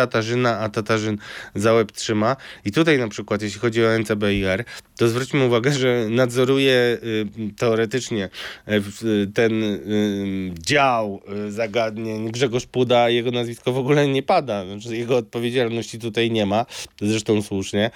[0.00, 1.18] Tatarzyna, a Tatarzyn
[1.54, 2.36] za łeb trzyma.
[2.64, 4.64] I tutaj na przykład, jeśli chodzi o NCBIR,
[4.98, 7.26] to zwróćmy uwagę, że nadzoruje y,
[7.56, 8.28] teoretycznie
[8.68, 14.64] y, ten y, dział y, zagadnień Grzegorz Puda, jego nazwisko w ogóle nie pada.
[14.66, 16.66] Znaczy, jego odpowiedzialności tutaj nie ma,
[17.00, 17.90] zresztą słusznie,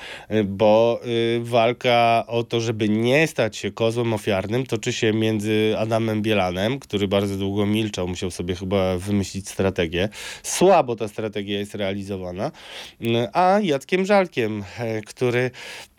[0.44, 1.00] bo
[1.40, 7.09] walka o to, żeby nie stać się kozłem ofiarnym, toczy się między Adamem Bielanem, który
[7.09, 10.09] bardzo długo milczał, musiał sobie chyba wymyślić strategię.
[10.42, 11.93] Słabo ta strategia jest realizowana,
[13.32, 15.51] a Jackiem Żalkiem, e, który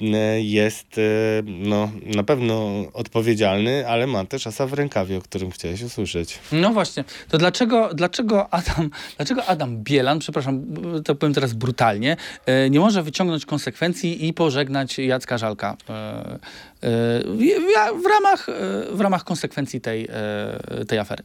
[0.01, 1.01] e, jest e,
[1.45, 6.39] no, na pewno odpowiedzialny, ale ma też asa w rękawie, o którym chciałeś usłyszeć.
[6.51, 10.65] No właśnie, to dlaczego, dlaczego, Adam, dlaczego Adam Bielan, przepraszam,
[11.05, 12.17] to powiem teraz brutalnie,
[12.69, 15.77] nie może wyciągnąć konsekwencji i pożegnać Jacka Żalka
[18.03, 18.47] w ramach,
[18.91, 20.07] w ramach konsekwencji tej,
[20.87, 21.23] tej afery?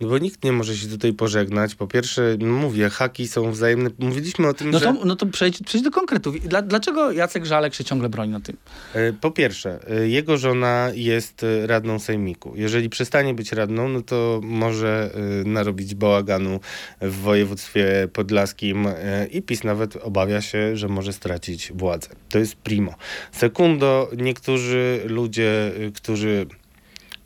[0.00, 1.74] No bo nikt nie może się tutaj pożegnać.
[1.74, 3.90] Po pierwsze, mówię, haki są wzajemne.
[3.98, 4.84] Mówiliśmy o tym, no że...
[4.84, 6.40] To, no to przejdź, przejdź do konkretów.
[6.40, 8.56] Dla, dlaczego Jacek Żalek się ciągle broni na tym?
[8.94, 12.52] E, po pierwsze, e, jego żona jest e, radną sejmiku.
[12.56, 15.10] Jeżeli przestanie być radną, no to może
[15.44, 16.60] narobić bałaganu
[17.00, 18.86] w województwie podlaskim
[19.30, 22.08] i PiS nawet obawia się, że może stracić władzę.
[22.28, 22.94] To jest primo.
[23.32, 26.46] Sekundo, niektórzy ludzie, którzy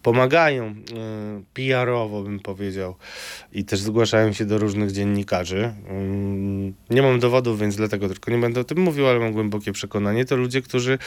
[0.02, 0.74] pomagają y,
[1.54, 2.94] PR-owo, bym powiedział,
[3.52, 5.72] i też zgłaszają się do różnych dziennikarzy.
[6.90, 9.72] Y, nie mam dowodów, więc dlatego tylko nie będę o tym mówił, ale mam głębokie
[9.72, 10.24] przekonanie.
[10.24, 10.98] To ludzie, którzy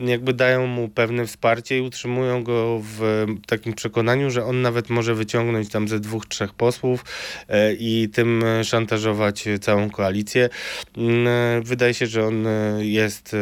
[0.00, 5.14] jakby dają mu pewne wsparcie i utrzymują go w takim przekonaniu, że on nawet może
[5.14, 7.04] wyciągnąć tam ze dwóch, trzech posłów
[7.42, 10.48] y, i tym szantażować całą koalicję.
[11.62, 12.46] Wydaje się, że on
[12.78, 13.36] jest...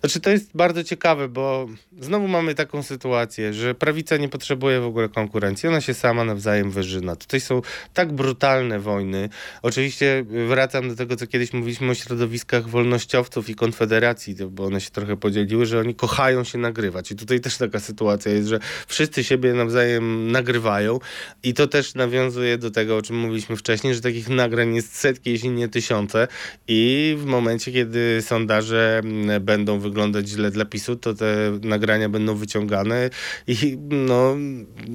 [0.00, 1.68] Znaczy to jest bardzo ciekawe, bo
[2.00, 6.24] znowu mamy taką sytuację, że prawie prawica nie potrzebuje w ogóle konkurencji, ona się sama
[6.24, 7.16] nawzajem wyżyna.
[7.16, 7.62] Tutaj są
[7.94, 9.28] tak brutalne wojny.
[9.62, 14.90] Oczywiście wracam do tego, co kiedyś mówiliśmy o środowiskach wolnościowców i konfederacji, bo one się
[14.90, 17.10] trochę podzieliły, że oni kochają się nagrywać.
[17.12, 20.98] I tutaj też taka sytuacja jest, że wszyscy siebie nawzajem nagrywają
[21.42, 25.30] i to też nawiązuje do tego, o czym mówiliśmy wcześniej, że takich nagrań jest setki,
[25.30, 26.28] jeśli nie tysiące
[26.68, 32.34] i w momencie, kiedy sondaże mm, będą wyglądać źle dla PiSu, to te nagrania będą
[32.34, 33.10] wyciągane
[33.46, 34.36] i no,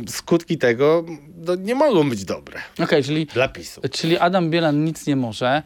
[0.08, 1.06] skutki tego
[1.38, 2.60] no, nie mogą być dobre.
[2.80, 3.82] Okay, czyli, dla PiSu.
[3.92, 5.64] Czyli Adam Bielan nic nie może.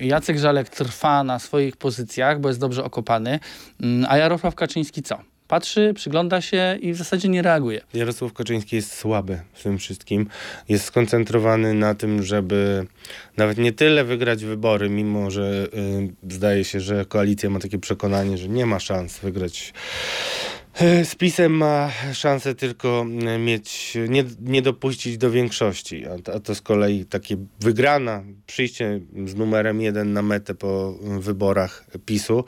[0.00, 3.40] Jacek Żalek trwa na swoich pozycjach, bo jest dobrze okopany.
[3.80, 5.18] Mm, a Jarosław Kaczyński co?
[5.52, 7.80] patrzy, przygląda się i w zasadzie nie reaguje.
[7.94, 10.26] Jarosław Kaczyński jest słaby w tym wszystkim.
[10.68, 12.86] Jest skoncentrowany na tym, żeby
[13.36, 15.66] nawet nie tyle wygrać wybory, mimo że
[16.30, 19.72] y, zdaje się, że koalicja ma takie przekonanie, że nie ma szans wygrać
[21.04, 26.54] z PiSem ma szansę tylko e, mieć, nie, nie dopuścić do większości, a, a to
[26.54, 32.44] z kolei takie wygrana, przyjście z numerem jeden na metę po wyborach PiSu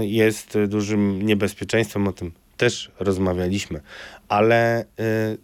[0.00, 3.80] jest dużym niebezpieczeństwem, o tym też rozmawialiśmy.
[4.28, 4.84] Ale e,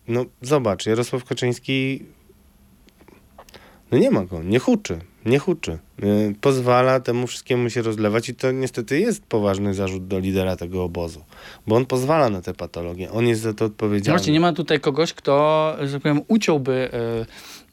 [0.08, 2.04] no zobacz, Jarosław Kaczyński
[3.90, 5.78] no nie ma go, nie huczy nie huczy.
[6.02, 10.84] Y, pozwala temu wszystkiemu się rozlewać i to niestety jest poważny zarzut do lidera tego
[10.84, 11.24] obozu,
[11.66, 14.18] bo on pozwala na te patologie, on jest za to odpowiedzialny.
[14.18, 16.90] Właśnie, nie ma tutaj kogoś, kto, że powiem, uciąłby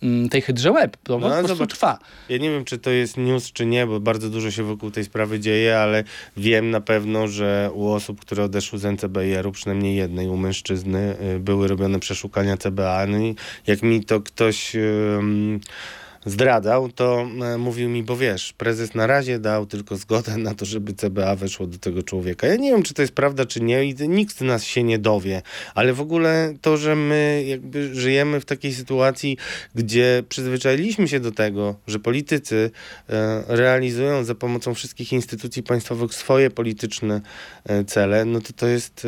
[0.04, 2.00] y, tej hydrze łeb, to no, po prostu trwa.
[2.30, 5.04] Ja nie wiem, czy to jest news, czy nie, bo bardzo dużo się wokół tej
[5.04, 6.04] sprawy dzieje, ale
[6.38, 11.40] wiem na pewno, że u osób, które odeszły z NCBR-u, przynajmniej jednej, u mężczyzny, y,
[11.40, 13.36] były robione przeszukania CBA, no i
[13.68, 14.76] jak mi to ktoś
[16.26, 20.66] zdradzał, to e, mówił mi, bo wiesz, prezes na razie dał tylko zgodę na to,
[20.66, 22.48] żeby CBA weszło do tego człowieka.
[22.48, 25.00] Ja nie wiem, czy to jest prawda, czy nie i nikt z nas się nie
[25.00, 25.42] dowie,
[25.76, 29.38] ale w ogóle to, że my jakby żyjemy w takiej sytuacji,
[29.76, 32.72] gdzie przyzwyczailiśmy się do tego, że politycy
[33.10, 37.22] e, realizują za pomocą wszystkich instytucji państwowych swoje polityczne
[37.66, 39.08] e, cele, no to to jest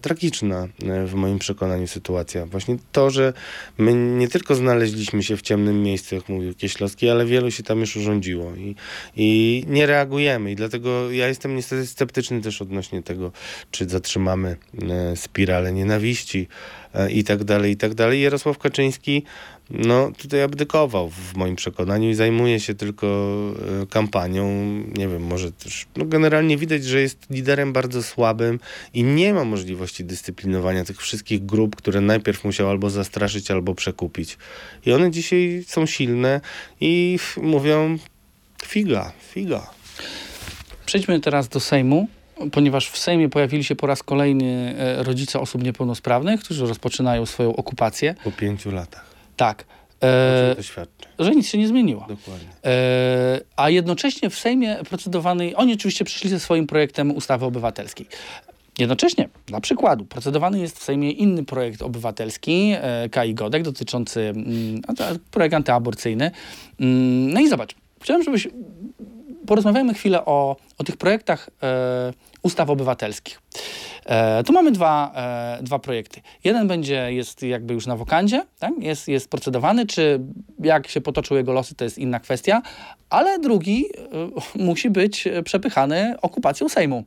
[0.00, 0.68] tragiczna
[1.06, 2.46] w moim przekonaniu sytuacja.
[2.46, 3.32] Właśnie to, że
[3.78, 7.80] my nie tylko znaleźliśmy się w ciemnym miejscu, jak mówił Kieślowski, ale wielu się tam
[7.80, 8.74] już urządziło i,
[9.16, 10.50] i nie reagujemy.
[10.50, 13.32] I dlatego ja jestem niestety sceptyczny też odnośnie tego,
[13.70, 16.48] czy zatrzymamy e, spiralę nienawiści
[16.94, 18.22] e, i tak dalej, i tak dalej.
[18.22, 19.22] Jarosław Kaczyński
[19.70, 23.06] no tutaj abdykował w moim przekonaniu i zajmuje się tylko
[23.82, 24.48] e, kampanią.
[24.96, 28.60] Nie wiem, może też, no generalnie widać, że jest liderem bardzo słabym
[28.94, 34.38] i nie ma możliwości dyscyplinowania tych wszystkich grup, które najpierw musiał albo zastraszyć, albo przekupić.
[34.86, 36.40] I one dzisiaj są silne
[36.80, 37.98] i mówią
[38.64, 39.70] figa, figa.
[40.86, 42.08] Przejdźmy teraz do Sejmu,
[42.52, 47.56] ponieważ w Sejmie pojawili się po raz kolejny e, rodzice osób niepełnosprawnych, którzy rozpoczynają swoją
[47.56, 48.14] okupację.
[48.24, 49.07] Po pięciu latach.
[49.38, 49.64] Tak,
[50.02, 50.56] e,
[51.18, 52.00] że nic się nie zmieniło.
[52.00, 52.48] Dokładnie.
[52.64, 58.06] E, a jednocześnie w Sejmie procedowany, oni oczywiście przyszli ze swoim projektem ustawy obywatelskiej.
[58.78, 64.80] Jednocześnie, dla przykładu, procedowany jest w Sejmie inny projekt obywatelski, e, Kai Godek, dotyczący mm,
[65.30, 66.30] projekt antyaborcyjny.
[66.80, 68.48] Mm, no i zobacz, chciałem, żebyś
[69.46, 72.12] porozmawiajmy chwilę o, o tych projektach e,
[72.42, 73.40] ustaw obywatelskich.
[74.06, 75.12] E, tu mamy dwa,
[75.58, 76.20] e, dwa projekty.
[76.44, 78.72] Jeden będzie, jest jakby już na wokandzie, tak?
[78.78, 80.20] jest, jest procedowany, czy
[80.60, 82.62] jak się potoczą jego losy, to jest inna kwestia,
[83.10, 83.84] ale drugi
[84.56, 87.04] e, musi być przepychany okupacją Sejmu,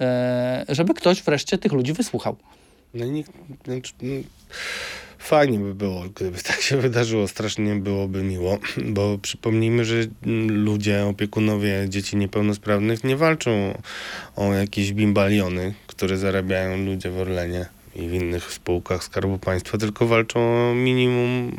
[0.00, 2.36] e, żeby ktoś wreszcie tych ludzi wysłuchał.
[2.94, 3.32] No nikt,
[3.66, 3.74] no,
[5.22, 7.28] fajnie by było, gdyby tak się wydarzyło.
[7.28, 9.94] Strasznie byłoby miło, bo przypomnijmy, że
[10.48, 13.78] ludzie, opiekunowie dzieci niepełnosprawnych nie walczą
[14.36, 17.66] o jakieś bimbaliony, które zarabiają ludzie w Orlenie
[17.96, 21.56] i w innych spółkach Skarbu Państwa, tylko walczą o minimum,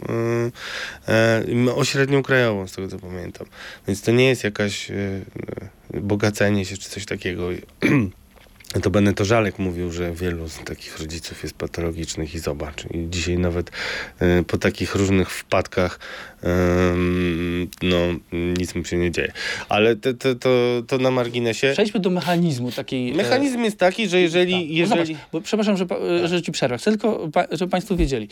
[1.07, 3.47] e, e, o średnią krajową, z tego co pamiętam.
[3.88, 4.95] Więc to nie jest jakaś e,
[5.93, 7.49] bogacenie się czy coś takiego.
[8.82, 12.86] To Beneto Żalek mówił, że wielu z takich rodziców jest patologicznych i zobacz.
[12.86, 13.71] I dzisiaj nawet
[14.19, 15.99] e, po takich różnych wpadkach
[16.43, 17.97] em, no
[18.32, 19.32] nic mu się nie dzieje.
[19.69, 20.49] Ale to, to, to,
[20.88, 21.71] to na marginesie.
[21.74, 23.11] Przejdźmy do mechanizmu takiej...
[23.11, 24.53] e, Mechanizm jest taki, że jeżeli...
[24.53, 24.69] Tak.
[24.69, 25.05] Jeżeli...
[25.15, 26.78] Zobacz, bo przepraszam, że, pa- że ci przerwę.
[26.78, 28.28] Chcę tylko, żeby Państwo wiedzieli.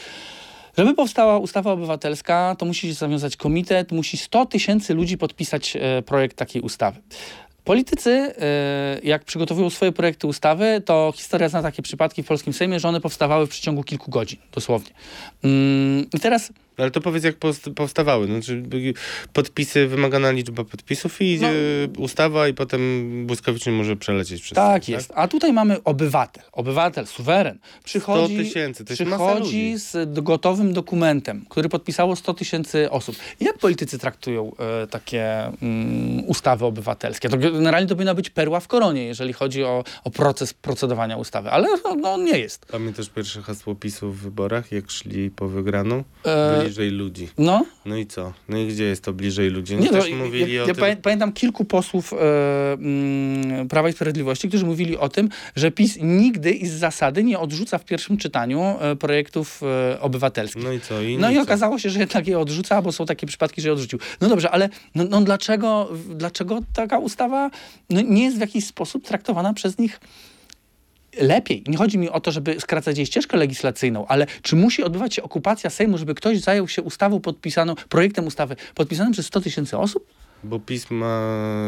[0.77, 6.01] Żeby powstała ustawa obywatelska, to musi się zawiązać komitet, musi 100 tysięcy ludzi podpisać e,
[6.01, 7.01] projekt takiej ustawy.
[7.63, 12.79] Politycy, e, jak przygotowują swoje projekty ustawy, to historia zna takie przypadki w polskim Sejmie,
[12.79, 14.91] że one powstawały w przeciągu kilku godzin, dosłownie.
[15.43, 17.35] Mm, I teraz Ale to powiedz, jak
[17.75, 18.25] powstawały.
[18.25, 18.63] Znaczy,
[19.33, 21.47] podpisy, wymagana liczba podpisów i No.
[21.51, 22.81] y, ustawa i potem
[23.27, 25.11] błyskawicznie może przelecieć przez Tak Sejm, jest.
[25.15, 27.59] A tutaj mamy obywatel, obywatel, suweren.
[27.83, 33.15] Przychodzi, 100 tysięcy, to jest przychodzi z gotowym dokumentem, który podpisało 100 tysięcy osób.
[33.39, 34.51] Jak politycy traktują
[34.83, 37.29] e, takie mm, ustawy obywatelskie?
[37.29, 41.49] To generalnie to powinna być perła w koronie, jeżeli chodzi o, o proces procedowania ustawy,
[41.49, 42.65] ale no, no, nie jest.
[42.65, 46.03] Pamiętasz pierwsze hasło PiSu w wyborach, jak szli po wygraną?
[46.25, 47.27] E, Bliżej ludzi.
[47.37, 48.33] no, No i co?
[48.49, 49.75] No i gdzie jest to bliżej ludzi?
[49.75, 50.83] Oni Nie, no, też mówili ja, o ja tym...
[50.83, 52.17] pamię- pamiętam kilku posłów e,
[52.73, 57.39] mm, Prawa i Sprawiedliwości, którzy mówili o tym, że PiS nigdy i z zasady nie
[57.39, 60.63] odrzuca w pierwszym czytaniu e, projektów e, obywatelskich.
[60.63, 61.01] No i co?
[61.01, 61.41] I No i co?
[61.41, 63.99] okazało się, że jednak je odrzuca, bo są takie przypadki, że je odrzucił.
[64.21, 67.49] No dobrze, ale no, no dlaczego, dlaczego taka ustawa
[67.89, 69.99] no, nie jest w jakiś sposób traktowana przez nich
[71.19, 71.63] lepiej?
[71.67, 75.23] Nie chodzi mi o to, żeby skracać jej ścieżkę legislacyjną, ale czy musi odbywać się
[75.23, 80.20] okupacja Sejmu, żeby ktoś zajął się ustawą podpisaną, projektem ustawy podpisanym przez 100 tysięcy osób?
[80.43, 81.21] Bo PiS ma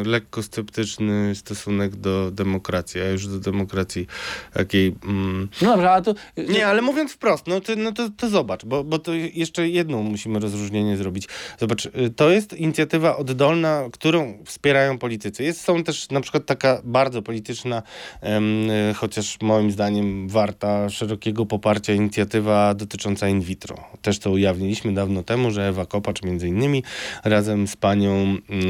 [0.06, 4.08] lekko sceptyczny stosunek do demokracji, a już do demokracji
[4.54, 4.96] takiej...
[5.06, 6.14] Mm, No dobrze, ale to...
[6.38, 10.04] Nie, ale mówiąc wprost, no to, no to, to zobacz, bo, bo to jeszcze jedną
[10.04, 11.28] musimy rozróżnienie zrobić.
[11.60, 15.44] Zobacz, y, to jest inicjatywa oddolna, którą wspierają politycy.
[15.44, 17.84] Jest, są też na przykład taka bardzo polityczna,
[18.22, 23.78] em, y, chociaż moim zdaniem warta szerokiego poparcia inicjatywa dotycząca in vitro.
[24.02, 26.84] Też to ujawniliśmy dawno temu, że Ewa Kopacz między innymi
[27.24, 28.63] razem z panią em,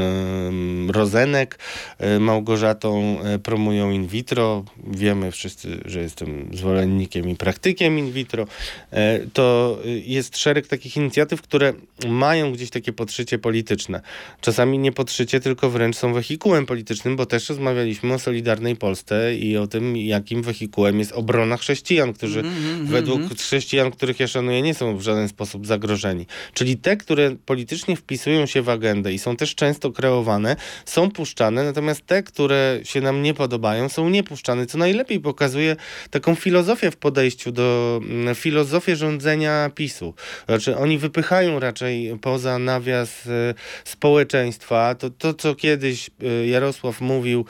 [0.92, 1.60] Rozenek,
[2.00, 4.64] e, Małgorzatą e, promują in vitro.
[4.88, 8.48] Wiemy wszyscy, że jestem zwolennikiem i praktykiem in vitro.
[8.92, 11.74] E, To jest szereg takich inicjatyw, które
[12.08, 14.02] mają gdzieś takie podszycie polityczne.
[14.42, 19.58] Czasami nie podszycie, tylko wręcz są wehikułem politycznym, bo też rozmawialiśmy o Solidarnej Polsce i
[19.58, 24.74] o tym, jakim wehikułem jest obrona chrześcijan, którzy Mhm, według chrześcijan, których ja szanuję, nie
[24.74, 26.26] są w żaden sposób zagrożeni.
[26.54, 30.56] Czyli te, które politycznie wpisują się w agendę i są też często kreowane,
[30.86, 35.76] są puszczane, natomiast te, które się nam nie podobają, są niepuszczane, co najlepiej pokazuje
[36.10, 40.14] taką filozofię w podejściu do mm, filozofię rządzenia PiSu.
[40.46, 43.54] Znaczy, oni wypychają raczej poza nawias e,
[43.84, 47.46] społeczeństwa to, to co kiedyś e, Jarosław mówił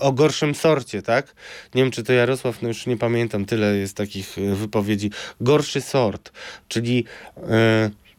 [0.00, 1.34] o gorszym sorcie, tak?
[1.74, 5.10] Nie wiem, czy to Jarosław, no już nie pamiętam, tyle jest takich e, wypowiedzi.
[5.40, 6.32] Gorszy sort,
[6.68, 7.04] czyli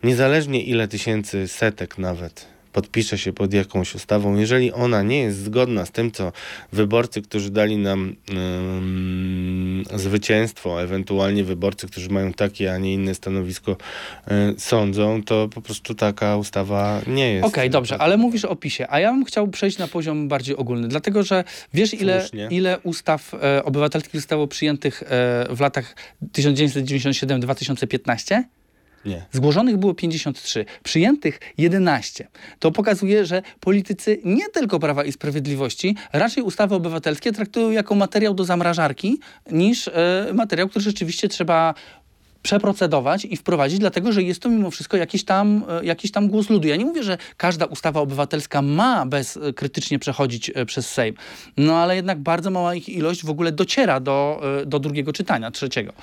[0.03, 5.85] niezależnie ile tysięcy, setek nawet podpisze się pod jakąś ustawą, jeżeli ona nie jest zgodna
[5.85, 6.31] z tym, co
[6.71, 13.77] wyborcy, którzy dali nam mm, zwycięstwo, ewentualnie wyborcy, którzy mają takie, a nie inne stanowisko,
[14.27, 17.47] e, sądzą, to po prostu taka ustawa nie jest.
[17.47, 20.87] Okej, dobrze, ale mówisz o PiSie, a ja bym chciał przejść na poziom bardziej ogólny,
[20.87, 21.43] dlatego że
[21.73, 22.47] wiesz ile, Słusznie.
[22.51, 25.07] ile ustaw e, obywatelskich zostało przyjętych e,
[25.49, 25.95] w latach
[26.33, 28.43] 1997-2015?
[29.05, 29.25] Nie.
[29.31, 32.27] Zgłoszonych było 53, przyjętych 11.
[32.59, 38.33] To pokazuje, że politycy nie tylko Prawa i Sprawiedliwości raczej ustawy obywatelskie traktują jako materiał
[38.33, 39.19] do zamrażarki
[39.51, 39.91] niż e,
[40.33, 41.73] materiał, który rzeczywiście trzeba
[42.43, 46.49] przeprocedować i wprowadzić, dlatego że jest to mimo wszystko jakiś tam, e, jakiś tam głos
[46.49, 46.67] ludu.
[46.67, 49.39] Ja nie mówię, że każda ustawa obywatelska ma bez
[49.93, 51.15] e, przechodzić przez Sejm,
[51.57, 55.93] no ale jednak bardzo mała ich ilość w ogóle dociera do, do drugiego czytania, trzeciego.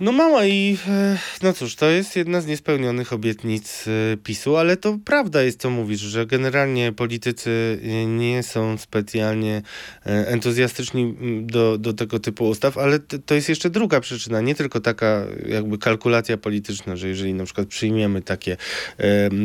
[0.00, 4.76] No mała i e, no cóż, to jest jedna z niespełnionych obietnic e, PiSu, ale
[4.76, 9.62] to prawda jest, co mówisz, że generalnie politycy e, nie są specjalnie
[10.04, 15.26] entuzjastyczni do, do tego typu ustaw, ale to jest jeszcze druga przyczyna, nie tylko taka
[15.48, 18.56] jakby kalkulacja polityczna, że jeżeli na przykład przyjmiemy takie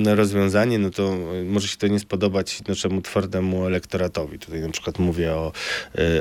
[0.06, 4.40] rozwiązanie, no to może się to nie spodobać naszemu twardemu elektoratowi.
[4.40, 5.52] Tutaj na przykład mówię o,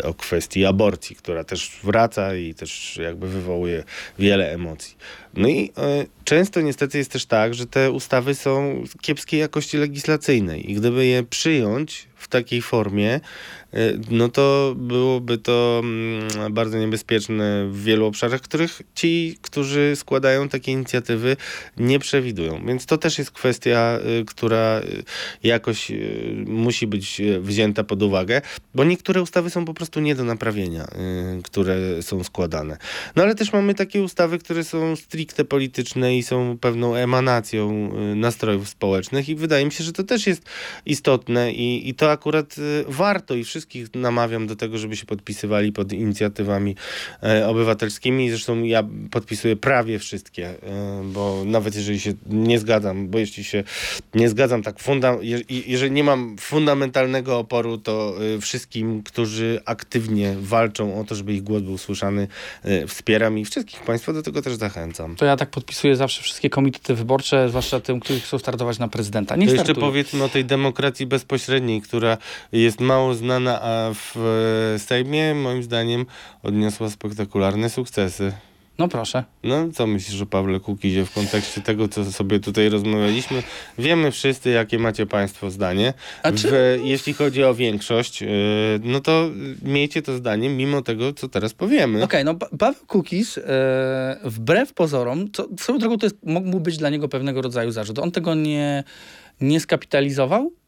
[0.03, 3.85] o kwestii aborcji, która też wraca i też jakby wywołuje
[4.25, 4.97] wiele emocji.
[5.35, 10.71] No i e, często niestety jest też tak, że te ustawy są kiepskiej jakości legislacyjnej
[10.71, 13.21] i gdyby je przyjąć w takiej formie,
[14.11, 20.73] no to byłoby to mm, bardzo niebezpieczne w wielu obszarach, których ci, którzy składają takie
[20.73, 21.37] inicjatywy,
[21.77, 22.67] nie przewidują.
[22.67, 25.03] Więc to też jest kwestia, y, która y,
[25.43, 25.93] jakoś
[26.47, 28.41] musi być wzięta pod uwagę,
[28.75, 30.89] bo niektóre ustawy są po prostu nie do naprawienia,
[31.45, 32.77] które są składane.
[33.17, 38.69] No ale też mamy takie ustawy, które są stricte polityczne i są pewną emanacją nastrojów
[38.69, 40.43] społecznych i wydaje mi się, że to też jest
[40.87, 42.57] istotne i, i to akurat
[42.89, 46.77] warto i wszystkich namawiam do tego, żeby się podpisywali pod inicjatywami
[47.23, 48.31] e, obywatelskimi.
[48.31, 53.65] Zresztą ja podpisuję prawie wszystkie, e, bo nawet jeżeli się nie zgadzam, bo jeśli się
[54.15, 60.35] nie zgadzam tak funda je, jeżeli nie mam fundamentalnego oporu, to y, wszystkim, którzy aktywnie
[60.41, 62.29] walczą o to, żeby ich głos był słyszany,
[62.67, 65.17] y, wspieram i wszystkich Państwa do tego też zachęcam.
[65.17, 69.37] To ja tak podpisuję zawsze wszystkie komitety wyborcze, zwłaszcza tym, którzy chcą startować na prezydenta.
[69.37, 69.87] Nie To jeszcze startują.
[69.87, 72.19] powiedzmy o tej demokracji bezpośredniej, która
[72.53, 74.17] jest mało znana, a w
[74.75, 76.07] e, Sejmie moim zdaniem
[76.43, 78.33] odniosła spektakularne sukcesy.
[78.79, 79.25] No proszę.
[79.43, 83.43] No, co myślisz o Pawle Kukizie w kontekście tego, co sobie tutaj rozmawialiśmy?
[83.79, 85.93] Wiemy wszyscy, jakie macie Państwo zdanie.
[86.23, 88.29] A czy- W, jeśli chodzi o większość, yy,
[88.83, 89.31] no to
[89.63, 92.03] miejcie to zdanie mimo tego, co teraz powiemy.
[92.03, 93.43] Okej, no Pa- Paweł Kukiz, e,
[94.25, 97.99] wbrew pozorom, co, swoją drogą to jest, mógł być dla niego pewnego rodzaju zarzut.
[97.99, 98.85] On tego nie,
[99.41, 100.64] nie skapitalizował, e,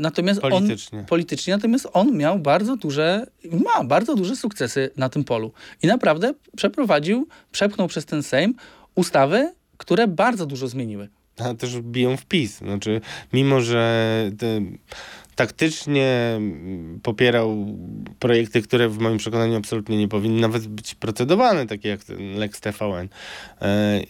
[0.00, 0.98] natomiast Politycznie.
[0.98, 3.26] on politycznie, natomiast on miał bardzo duże,
[3.64, 5.52] ma bardzo duże sukcesy na tym polu.
[5.82, 8.54] I naprawdę przeprowadził, przepchnął przez ten Sejm
[8.94, 11.08] ustawy, które bardzo dużo zmieniły.
[11.38, 12.58] a też biją w PiS.
[12.58, 13.00] Znaczy,
[13.32, 14.60] mimo że te,
[15.34, 17.66] taktycznie mm, popierał
[18.18, 22.60] projekty, które w moim przekonaniu absolutnie nie powinny nawet być procedowane, takie jak ten Lex
[22.60, 23.08] TVN,
[23.62, 24.00] e,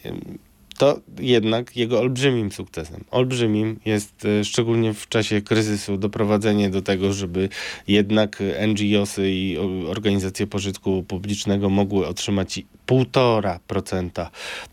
[0.79, 7.12] to jednak jego olbrzymim sukcesem, olbrzymim jest e, szczególnie w czasie kryzysu doprowadzenie do tego,
[7.12, 7.49] żeby
[7.89, 9.59] jednak NGOsy i
[9.89, 14.26] organizacje pożytku publicznego mogły otrzymać 1,5%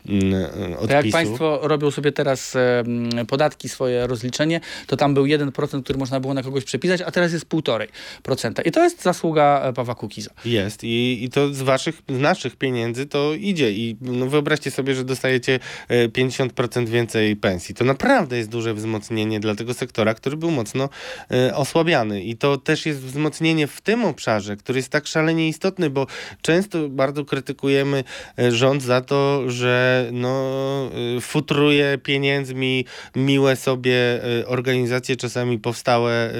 [0.08, 0.48] mm, e,
[0.86, 1.12] To jak odpisu.
[1.12, 6.34] Państwo robią sobie teraz em, podatki, swoje rozliczenie, to tam był 1%, który można było
[6.34, 8.66] na kogoś przepisać, a teraz jest 1,5%.
[8.66, 10.30] I to jest zasługa e, Pawła Kukiza.
[10.44, 14.94] Jest I, i to z waszych, z naszych pieniędzy to idzie i no wyobraźcie sobie,
[14.94, 15.58] że dostajecie
[15.88, 17.74] e, 50% więcej pensji.
[17.74, 20.88] To naprawdę jest duże wzmocnienie dla tego sektora, który był mocno
[21.30, 25.90] e, osłabiany i to też jest wzmocnienie w tym obszarze, który jest tak szalenie istotny,
[25.90, 26.06] bo
[26.42, 28.05] często bardzo krytykujemy e,
[28.50, 32.84] rząd za to, że no, e, futruje pieniędzmi
[33.16, 36.30] miłe sobie e, organizacje, czasami powstałe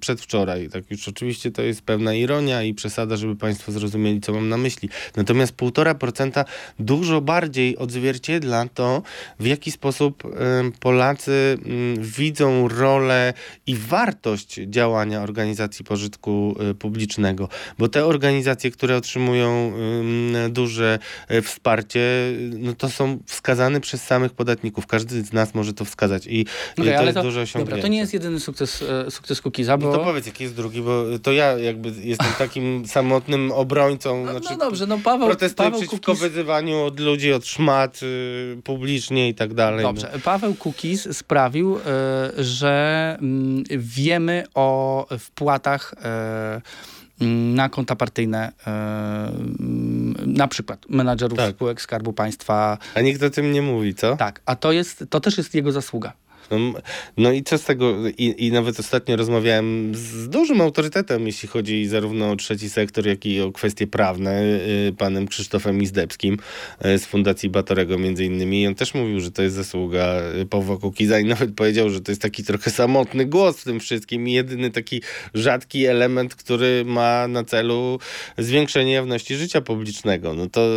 [0.00, 0.68] przedwczoraj.
[0.68, 4.56] Tak już oczywiście to jest pewna ironia i przesada, żeby Państwo zrozumieli, co mam na
[4.56, 4.88] myśli.
[5.16, 6.44] Natomiast 1,5%
[6.78, 9.02] dużo bardziej odzwierciedla to,
[9.40, 10.22] w jaki sposób
[10.80, 11.58] Polacy
[11.98, 13.34] widzą rolę
[13.66, 17.48] i wartość działania organizacji pożytku publicznego.
[17.78, 20.98] Bo te organizacje, które otrzymują ym, duże
[21.42, 24.86] wsparcie, no to są wskazane przez samych podatników.
[24.86, 26.46] Każdy z nas może to wskazać i,
[26.78, 27.70] Okej, to ale jest to, duże osiągnięcie.
[27.70, 29.86] dobra, to nie jest jedyny sukces, e, sukces Kukiza, bo...
[29.86, 34.24] No to powiedz, jaki jest drugi, bo to ja jakby jestem takim samotnym obrońcą.
[34.24, 36.22] no, znaczy, no dobrze, no Paweł, protestuję Paweł przeciwko Kukiz...
[36.22, 39.82] wyzywaniu od ludzi, od szmat y, publicznie i tak dalej.
[39.82, 46.60] Dobrze, Paweł Kukiz sprawił, e, że mm, wiemy o wpłatach e,
[47.54, 51.54] na konta partyjne e, mm, mm, na przykład menadżerów Tak.
[51.54, 52.78] spółek Skarbu Państwa.
[52.94, 54.16] A nikt o tym nie mówi, co?
[54.16, 56.12] Tak, a to jest, to też jest jego zasługa.
[56.50, 56.58] No,
[57.16, 58.08] no i co z tego?
[58.08, 63.26] I, I nawet ostatnio rozmawiałem z dużym autorytetem, jeśli chodzi zarówno o trzeci sektor, jak
[63.26, 66.38] i o kwestie prawne, y, panem Krzysztofem Izdebskim
[66.86, 68.62] y, z Fundacji Batorego między innymi.
[68.62, 72.00] I on też mówił, że to jest zasługa y, Pawła Kukiza i nawet powiedział, że
[72.00, 75.02] to jest taki trochę samotny głos w tym wszystkim i jedyny taki
[75.34, 77.98] rzadki element, który ma na celu
[78.38, 80.34] zwiększenie jawności życia publicznego.
[80.34, 80.68] No to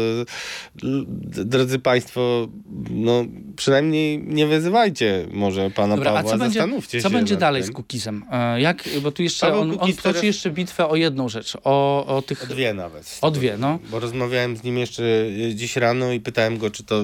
[1.45, 2.47] drodzy państwo,
[2.89, 7.63] no przynajmniej nie wyzywajcie może pana Dobra, Pawła, a co będzie, zastanówcie co będzie dalej
[7.63, 7.71] tym.
[7.71, 8.25] z Kukizem?
[8.31, 11.57] E, Jak, bo tu jeszcze Paweł on, on toczy teraz- jeszcze bitwę o jedną rzecz,
[11.63, 12.43] o, o tych...
[12.43, 13.17] O dwie nawet.
[13.21, 13.79] O dwie, no.
[13.91, 17.03] Bo rozmawiałem z nim jeszcze y, dziś rano i pytałem go, czy to,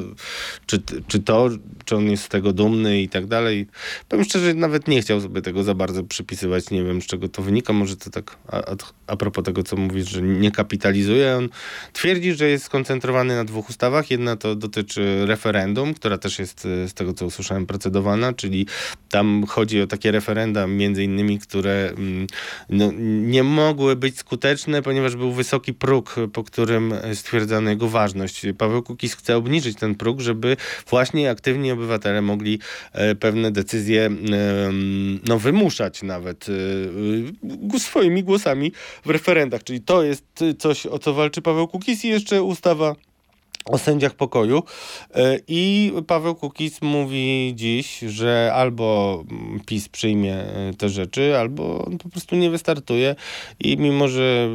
[0.66, 1.49] czy, czy to,
[1.86, 3.68] czy on jest z tego dumny i tak dalej.
[4.10, 6.70] Powiem szczerze, nawet nie chciał sobie tego za bardzo przypisywać.
[6.72, 7.74] Nie wiem, z czego to wynika.
[7.74, 8.76] Może to tak a, a,
[9.08, 11.36] a propos tego, co mówisz, że nie kapitalizuje.
[11.38, 11.49] On
[11.93, 14.12] twierdzi, że jest skoncentrowany na dwóch ustawach.
[14.12, 18.66] Jedna to dotyczy referendum, która też jest y, z tego, co usłyszałem, procedowana, czyli
[19.10, 22.28] tam chodzi o takie referenda, między innymi, które mm,
[22.70, 22.91] no,
[23.22, 28.41] nie mogły być skuteczne, ponieważ był wysoki próg, po którym stwierdzano jego ważność.
[28.58, 30.58] Paweł Kukiz chce obniżyć ten próg, żeby
[30.89, 32.60] właśnie aktywni obywatele mogli
[32.91, 38.72] e, pewne decyzje em, no, wymuszać nawet e, e, swoimi głosami
[39.06, 39.64] w referendach.
[39.64, 42.96] Czyli to jest coś, o co walczy Paweł Kukiz i jeszcze ustawa
[43.66, 44.64] o sędziach pokoju.
[45.16, 49.24] E, I Paweł Kukiz mówi dziś, że albo
[49.66, 53.16] PiS przyjmie e, te rzeczy, albo on po prostu nie wystartuje.
[53.59, 54.49] I mimo, że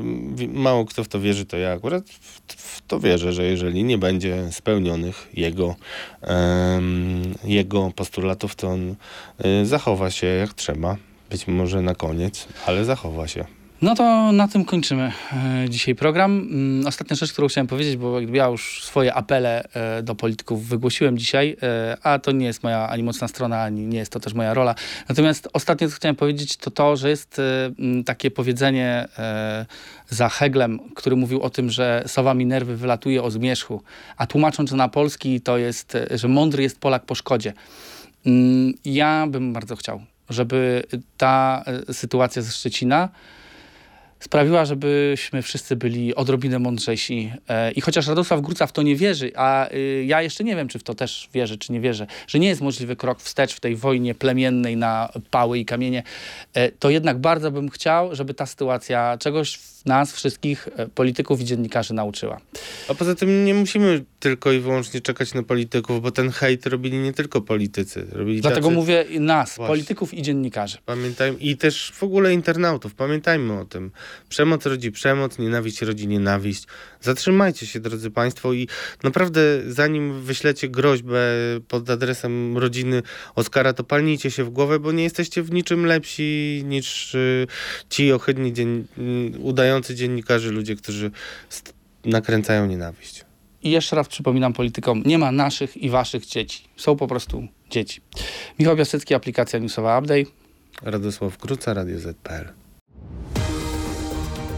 [0.48, 2.08] mało kto w to wierzy, to ja akurat
[2.48, 5.74] w, to wierzę, że jeżeli nie będzie spełnionych jego,
[6.22, 8.94] em, jego postulatów, to on
[9.38, 10.96] e, zachowa się jak trzeba.
[11.30, 13.57] Być może na koniec, ale zachowa się.
[13.82, 16.48] No to na tym kończymy e, dzisiaj program.
[16.50, 21.18] Mm, Ostatnia rzecz, którą chciałem powiedzieć, bo ja już swoje apele e, do polityków wygłosiłem
[21.18, 24.34] dzisiaj, e, a to nie jest moja ani mocna strona, ani nie jest to też
[24.34, 24.74] moja rola.
[25.08, 27.40] Natomiast ostatnie, co chciałem powiedzieć, to to, że jest
[28.06, 29.08] takie powiedzenie
[30.08, 33.82] za Heglem, który mówił o tym, że sowa mi nerwy wylatuje o zmierzchu,
[34.16, 37.52] a tłumacząc na polski, to jest, że mądry jest Polak po szkodzie.
[38.26, 40.00] Mm, Ja bym bardzo chciał,
[40.30, 40.82] żeby
[41.16, 43.08] ta sytuacja ze Szczecina
[44.20, 47.32] sprawiła, żebyśmy wszyscy byli odrobinę mądrzejsi.
[47.48, 50.68] E, I chociaż Radosław Gruca w to nie wierzy, a y, ja jeszcze nie wiem,
[50.68, 53.60] czy w to też wierzy, czy nie wierzy, że nie jest możliwy krok wstecz w
[53.60, 56.02] tej wojnie plemiennej na pały i kamienie,
[56.54, 61.44] e, to jednak bardzo bym chciał, żeby ta sytuacja czegoś nas, wszystkich e, polityków i
[61.44, 62.40] dziennikarzy nauczyła.
[62.88, 66.98] A poza tym nie musimy tylko i wyłącznie czekać na polityków, bo ten hejt robili
[66.98, 68.06] nie tylko politycy.
[68.12, 69.72] Robili Dlatego tacy, mówię nas, Właśnie.
[69.72, 70.78] polityków i dziennikarzy.
[70.86, 73.90] Pamiętajmy, i też w ogóle internautów, pamiętajmy o tym.
[74.28, 76.64] Przemoc rodzi przemoc, nienawiść rodzi nienawiść.
[77.00, 78.68] Zatrzymajcie się, drodzy Państwo, i
[79.02, 81.20] naprawdę zanim wyślecie groźbę
[81.68, 83.02] pod adresem rodziny
[83.34, 87.46] Oskara, to palnijcie się w głowę, bo nie jesteście w niczym lepsi niż y,
[87.90, 89.38] ci ohydni dzien- y,
[89.68, 91.10] udający dziennikarze, ludzie, którzy
[92.04, 93.24] nakręcają nienawiść.
[93.62, 96.64] I jeszcze raz przypominam politykom, nie ma naszych i waszych dzieci.
[96.76, 98.00] Są po prostu dzieci.
[98.58, 100.30] Michał Piasecki, aplikacja newsowa Update.
[100.82, 102.48] Radosław Kruca, Radio ZPL.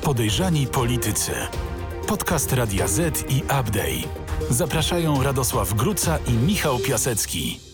[0.03, 1.33] Podejrzani politycy.
[2.07, 4.09] Podcast Radia Z i Update.
[4.51, 7.70] Zapraszają Radosław Gruca i Michał Piasecki.